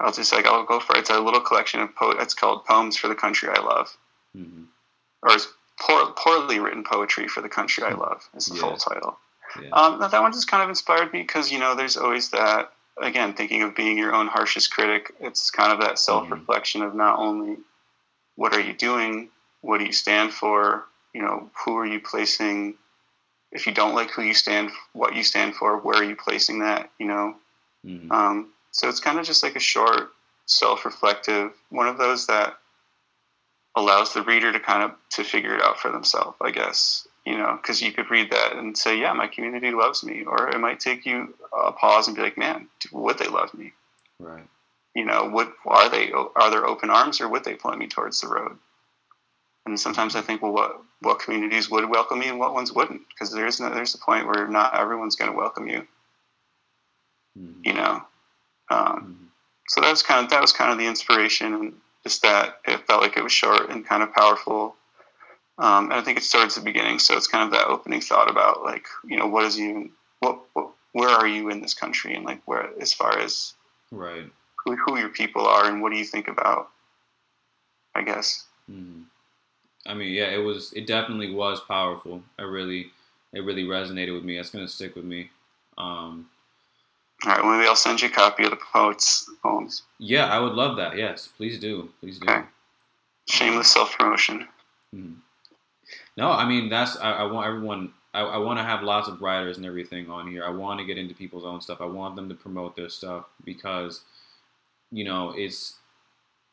[0.00, 1.00] I'll just like I'll go for it.
[1.00, 3.96] It's a little collection of po- It's called Poems for the Country I Love,
[4.34, 4.64] hmm
[5.22, 5.48] or it's
[5.80, 8.28] poor, poorly written poetry for the country I love.
[8.34, 8.60] Is the Yeah.
[8.60, 9.18] full title.
[9.62, 9.68] Yeah.
[9.72, 12.72] Um, that that one just kind of inspired me because you know there's always that
[13.00, 15.12] again thinking of being your own harshest critic.
[15.20, 17.56] It's kind of that self reflection of not only
[18.36, 19.28] what are you doing,
[19.60, 22.74] what do you stand for, you know, who are you placing.
[23.54, 26.58] If you don't like who you stand, what you stand for, where are you placing
[26.60, 26.90] that?
[26.98, 27.36] You know,
[27.84, 30.10] hmm Um, so it's kind of just like a short,
[30.46, 32.58] self-reflective, one of those that
[33.76, 37.06] allows the reader to kind of to figure it out for themselves, I guess.
[37.24, 40.50] You know, because you could read that and say, "Yeah, my community loves me," or
[40.50, 43.72] it might take you a pause and be like, "Man, would they love me?"
[44.18, 44.46] Right.
[44.94, 48.20] You know, would are they are there open arms, or would they point me towards
[48.20, 48.58] the road?
[49.66, 53.02] And sometimes I think, well, what what communities would welcome me and what ones wouldn't?
[53.08, 55.86] Because there's no, there's a point where not everyone's going to welcome you.
[57.36, 58.02] hmm You know.
[58.70, 59.24] Um, hmm
[59.66, 62.86] so that was kind of that was kind of the inspiration and just that it
[62.86, 64.76] felt like it was short and kind of powerful
[65.56, 68.30] um, and i think it's towards the beginning so it's kind of that opening thought
[68.30, 69.90] about like you know what is you
[70.20, 73.54] what, what where are you in this country and like where as far as
[73.90, 74.30] Right.
[74.64, 76.68] who, who your people are and what do you think about
[77.94, 79.04] i guess hmm
[79.86, 80.72] I mean, yeah, it was.
[80.72, 82.22] It definitely was powerful.
[82.38, 82.90] It really,
[83.32, 84.36] it really resonated with me.
[84.36, 85.30] That's gonna stick with me.
[85.76, 86.28] Um,
[87.26, 90.52] all right maybe i'll send you a copy of the poets poems yeah, I would
[90.52, 90.96] love that.
[90.96, 91.88] Yes, please do.
[92.00, 92.28] Please do.
[92.28, 92.42] Okay.
[93.28, 94.46] shameless self-promotion
[94.94, 95.16] Mhm.
[96.16, 97.92] No, I mean that's I, I want everyone.
[98.12, 100.44] I, I want to have lots of writers and everything on here.
[100.44, 101.80] I want to get into people's own stuff.
[101.80, 104.02] I want them to promote their stuff because,
[104.92, 105.74] you know, it's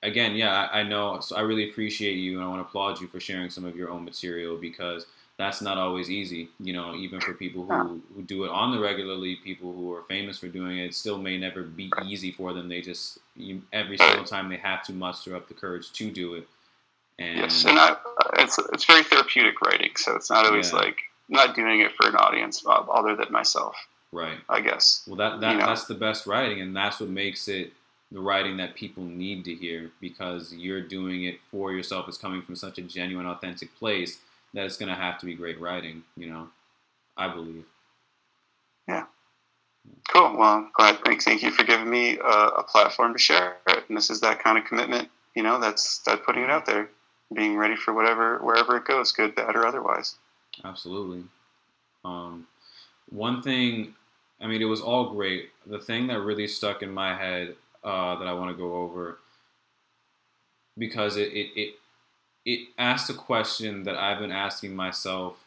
[0.04, 1.20] again, yeah, I, I know.
[1.20, 3.76] So I really appreciate you and I want to applaud you for sharing some of
[3.76, 5.06] your own material because
[5.38, 6.49] that's not always easy.
[6.60, 10.04] You know, even for people who, who do it on the regularly, people who are
[10.04, 12.70] famous for doing it, it still may never be easy for them.
[12.70, 16.36] They just you, every single time they have to muster up the courage to do
[16.36, 16.47] it.
[17.20, 17.95] And yes and I,
[18.39, 20.80] it's it's very therapeutic writing so it's not always Yeah.
[20.80, 20.97] like
[21.30, 23.76] not doing it for an audience uh, other than myself
[24.12, 24.38] right.
[24.49, 25.66] i guess Well, that, that You know.
[25.68, 27.74] that's the best writing, and that's what makes it
[28.12, 32.07] the writing that people need to hear because you're doing it for yourself.
[32.07, 34.20] It's coming from such a genuine, authentic place
[34.53, 36.03] that it's going to have to be great writing.
[36.18, 36.49] You know,
[37.16, 37.66] I believe.
[38.88, 39.05] Yeah.
[40.09, 40.38] Cool.
[40.38, 40.99] Well, I'm glad.
[41.05, 43.86] Thank, thank you for giving me a, a platform to share it.
[43.88, 45.09] And this is that kind of commitment.
[45.36, 46.89] You know, that's that putting it out there,
[47.34, 50.16] being ready for whatever wherever it goes, good, bad, or otherwise.
[50.66, 51.24] Absolutely.
[52.03, 52.47] Um,
[53.09, 53.93] one thing,
[54.41, 55.49] I mean, it was all great.
[55.66, 59.20] The thing that really stuck in my head uh, that I want to go over.
[60.78, 61.76] Because it, it, it,
[62.46, 65.44] it asked a question that I've been asking myself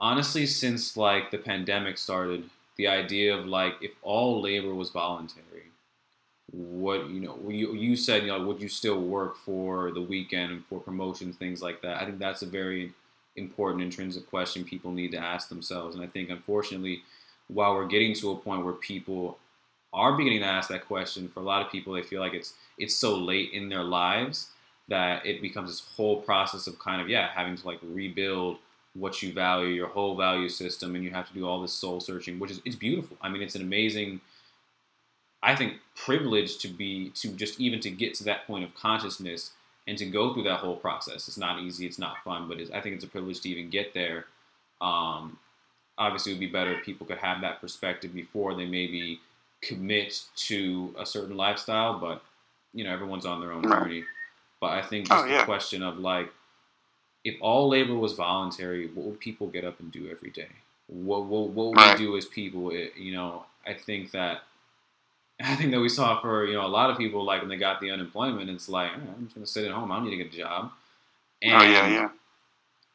[0.00, 5.70] honestly since like the pandemic started the idea of like if all labor was voluntary,
[6.50, 10.52] what you know you, you said you know would you still work for the weekend
[10.52, 12.00] and for promotions things like that?
[12.00, 12.92] I think that's a very
[13.36, 15.94] important intrinsic question people need to ask themselves.
[15.94, 17.02] And i think unfortunately
[17.48, 19.38] while we're getting to a point where people
[19.92, 22.54] are beginning to ask that question for a lot of people they feel like it's
[22.78, 24.48] it's so late in their lives
[24.88, 28.58] that it becomes this whole process of kind of yeah having to like rebuild
[28.94, 32.00] what you value your whole value system and you have to do all this soul
[32.00, 34.20] searching which is it's beautiful i mean it's an amazing
[35.42, 39.50] I think privilege to be to just even to get to that point of consciousness
[39.88, 41.26] and to go through that whole process.
[41.26, 41.84] It's not easy.
[41.84, 44.26] It's not fun, but I think it's a privilege to even get there.
[44.80, 45.38] Um,
[45.98, 49.20] obviously, it would be better if people could have that perspective before they maybe
[49.62, 51.98] commit to a certain lifestyle.
[51.98, 52.22] But
[52.74, 54.04] you know, everyone's on their own journey.
[54.60, 55.38] But I think just oh, yeah.
[55.38, 56.30] the question of like,
[57.24, 60.48] if all labor was voluntary, what would people get up and do every day?
[60.86, 61.98] What what, what would right.
[61.98, 62.70] we do as people?
[62.70, 64.42] It, you know, I think that
[65.42, 67.56] I think that we saw for you know a lot of people like when they
[67.56, 69.90] got the unemployment, it's like oh, I'm just gonna sit at home.
[69.90, 70.70] I don't need to get a job.
[71.42, 72.08] And oh yeah, yeah.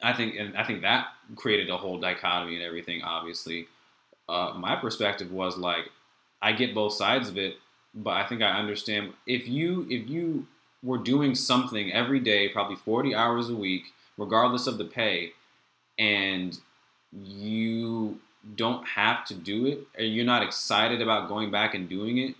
[0.00, 3.02] I think and I think that created a whole dichotomy and everything.
[3.02, 3.66] Obviously,
[4.28, 5.90] uh, my perspective was like
[6.40, 7.56] I get both sides of it,
[7.94, 10.46] but I think I understand if you if you
[10.82, 13.86] were doing something every day, probably 40 hours a week,
[14.16, 15.32] regardless of the pay,
[15.98, 16.58] and
[17.12, 18.20] you
[18.54, 22.36] don't have to do it, or you're not excited about going back and doing it,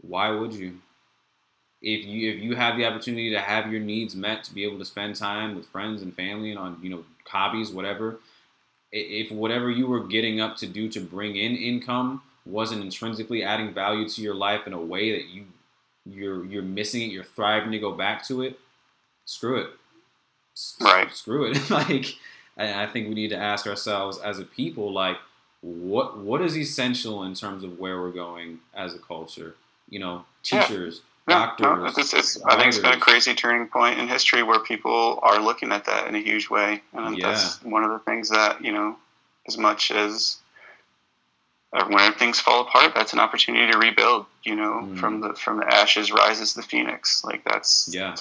[0.00, 0.78] why would you?
[1.80, 4.78] If you if you have the opportunity to have your needs met, to be able
[4.80, 8.18] to spend time with friends and family and on you know hobbies, whatever,
[8.90, 13.72] if whatever you were getting up to do to bring in income wasn't intrinsically adding
[13.72, 15.44] value to your life in a way that you
[16.06, 18.58] you're you're missing it, you're thriving to go back to it,
[19.24, 19.70] screw it.
[20.80, 21.12] Right.
[21.12, 21.70] Screw it.
[21.70, 22.16] like
[22.58, 25.16] I think we need to ask ourselves as a people, like,
[25.60, 29.54] what what is essential in terms of where we're going as a culture?
[29.88, 31.46] You know, teachers, yeah.
[31.56, 31.96] doctors.
[31.96, 35.18] No, it's, it's, I think it's been a crazy turning point in history where people
[35.22, 37.30] are looking at that in a huge way, and yeah.
[37.30, 38.96] that's one of the things that you know,
[39.46, 40.38] as much as
[41.70, 44.26] when things fall apart, that's an opportunity to rebuild.
[44.42, 44.98] You know, mm.
[44.98, 47.24] from the from the ashes rises the phoenix.
[47.24, 48.16] Like that's yeah.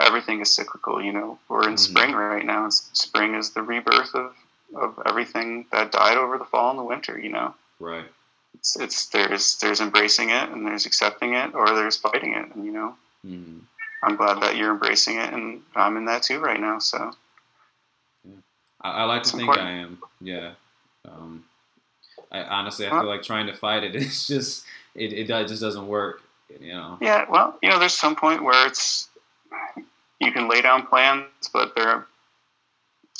[0.00, 1.02] Everything is cyclical.
[1.02, 1.78] You know, we're in mm.
[1.78, 2.64] spring right now.
[2.64, 4.34] And Spring is the rebirth of
[4.74, 7.18] of everything that died over the fall and the winter.
[7.18, 8.06] You know, right?
[8.54, 12.64] It's it's there's there's embracing it and there's accepting it or there's fighting it, and
[12.64, 13.60] you know, mm.
[14.02, 16.78] I'm glad that you're embracing it, and I'm in that too right now.
[16.78, 17.12] So,
[18.24, 18.36] yeah.
[18.80, 19.66] I, I, like to think important.
[19.66, 19.98] I am.
[20.20, 20.52] Yeah.
[21.04, 21.44] Um,
[22.32, 23.94] I honestly, I feel like trying to fight it.
[23.96, 24.64] It's just
[24.94, 26.22] it, it, it just doesn't work.
[26.60, 26.98] You know.
[27.00, 27.24] Yeah.
[27.28, 29.08] Well, you know, there's some point where it's
[30.20, 32.06] you can lay down plans, but there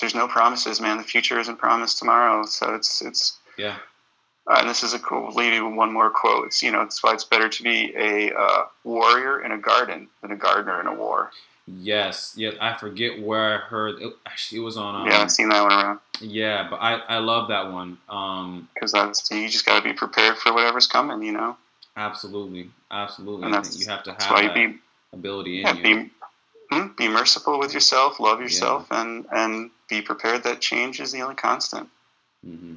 [0.01, 0.99] there's no promises, man.
[0.99, 2.45] The future isn't promised tomorrow.
[2.47, 3.77] So it's it's yeah.
[4.49, 5.33] Uh, and this is a cool.
[5.33, 6.47] Leave you one more quote.
[6.47, 10.09] It's you know it's why it's better to be a uh, warrior in a garden
[10.23, 11.31] than a gardener in a war.
[11.69, 12.53] Yes, yeah.
[12.61, 14.01] I forget where I heard.
[14.01, 14.95] It, actually, it was on.
[14.95, 15.99] Um, yeah, I've seen that one around.
[16.21, 17.99] Yeah, but I I love that one.
[18.09, 21.23] Um, because that's you just got to be prepared for whatever's coming.
[21.23, 21.57] You know.
[21.97, 23.47] Absolutely, absolutely.
[23.47, 24.77] And that's, you have to have that be,
[25.13, 25.83] ability in yeah, you.
[26.05, 26.11] Be,
[26.71, 29.03] hmm, be merciful with yourself, love yourself, yeah.
[29.03, 31.89] and and be prepared that change is the only constant.
[32.47, 32.75] Mm-hmm.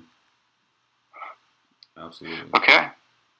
[1.97, 2.49] Absolutely.
[2.55, 2.87] Okay.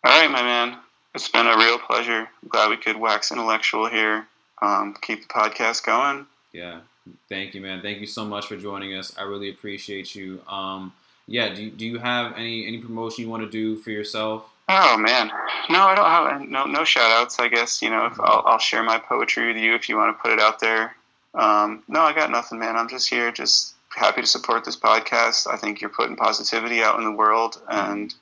[0.04, 0.78] All right, my man.
[1.16, 2.30] It's been a real pleasure.
[2.44, 4.28] I'm glad we could wax intellectual here.
[4.62, 6.26] Um, keep the podcast going.
[6.52, 6.80] Yeah.
[7.28, 7.82] Thank you, man.
[7.82, 9.14] Thank you so much for joining us.
[9.18, 10.42] I really appreciate you.
[10.48, 10.94] Um,
[11.28, 11.54] yeah.
[11.54, 14.50] Do, do you have any any promotion you want to do for yourself?
[14.72, 15.32] Oh man,
[15.72, 17.40] no, I don't have no no shout outs.
[17.40, 20.16] I guess you know if I'll, I'll share my poetry with you if you want
[20.16, 20.96] to put it out there.
[21.34, 22.76] Um, no, I got nothing, man.
[22.76, 25.52] I'm just here, just happy to support this podcast.
[25.52, 28.14] I think you're putting positivity out in the world, and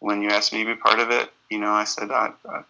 [0.00, 2.62] when you asked me to be part of it, you know, I said, I, I,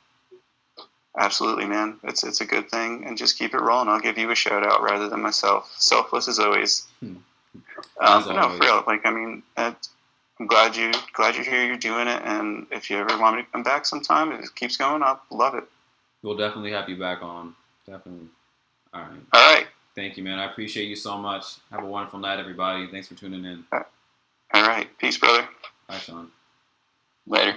[1.19, 1.99] absolutely, man.
[2.05, 3.89] It's it's a good thing, and just keep it rolling.
[3.89, 5.75] I'll give you a shout out rather than myself.
[5.79, 6.87] Selfless as always.
[7.01, 7.17] Hmm.
[8.01, 8.85] Um, but no, for real.
[8.87, 9.77] Like, I mean, I'm
[10.47, 11.65] glad you glad you're here.
[11.65, 14.55] You're doing it, and if you ever want me to come back sometime, if it
[14.55, 15.65] keeps going, I'll love it.
[16.23, 17.55] We'll definitely have you back on.
[17.87, 18.29] Definitely.
[18.93, 19.21] All right.
[19.33, 19.67] All right.
[19.95, 20.39] Thank you, man.
[20.39, 21.57] I appreciate you so much.
[21.71, 22.89] Have a wonderful night, everybody.
[22.89, 23.65] Thanks for tuning in.
[23.73, 23.83] All
[24.55, 24.89] right.
[24.99, 25.47] Peace, brother.
[25.87, 26.31] Bye, Sean.
[27.27, 27.53] Later.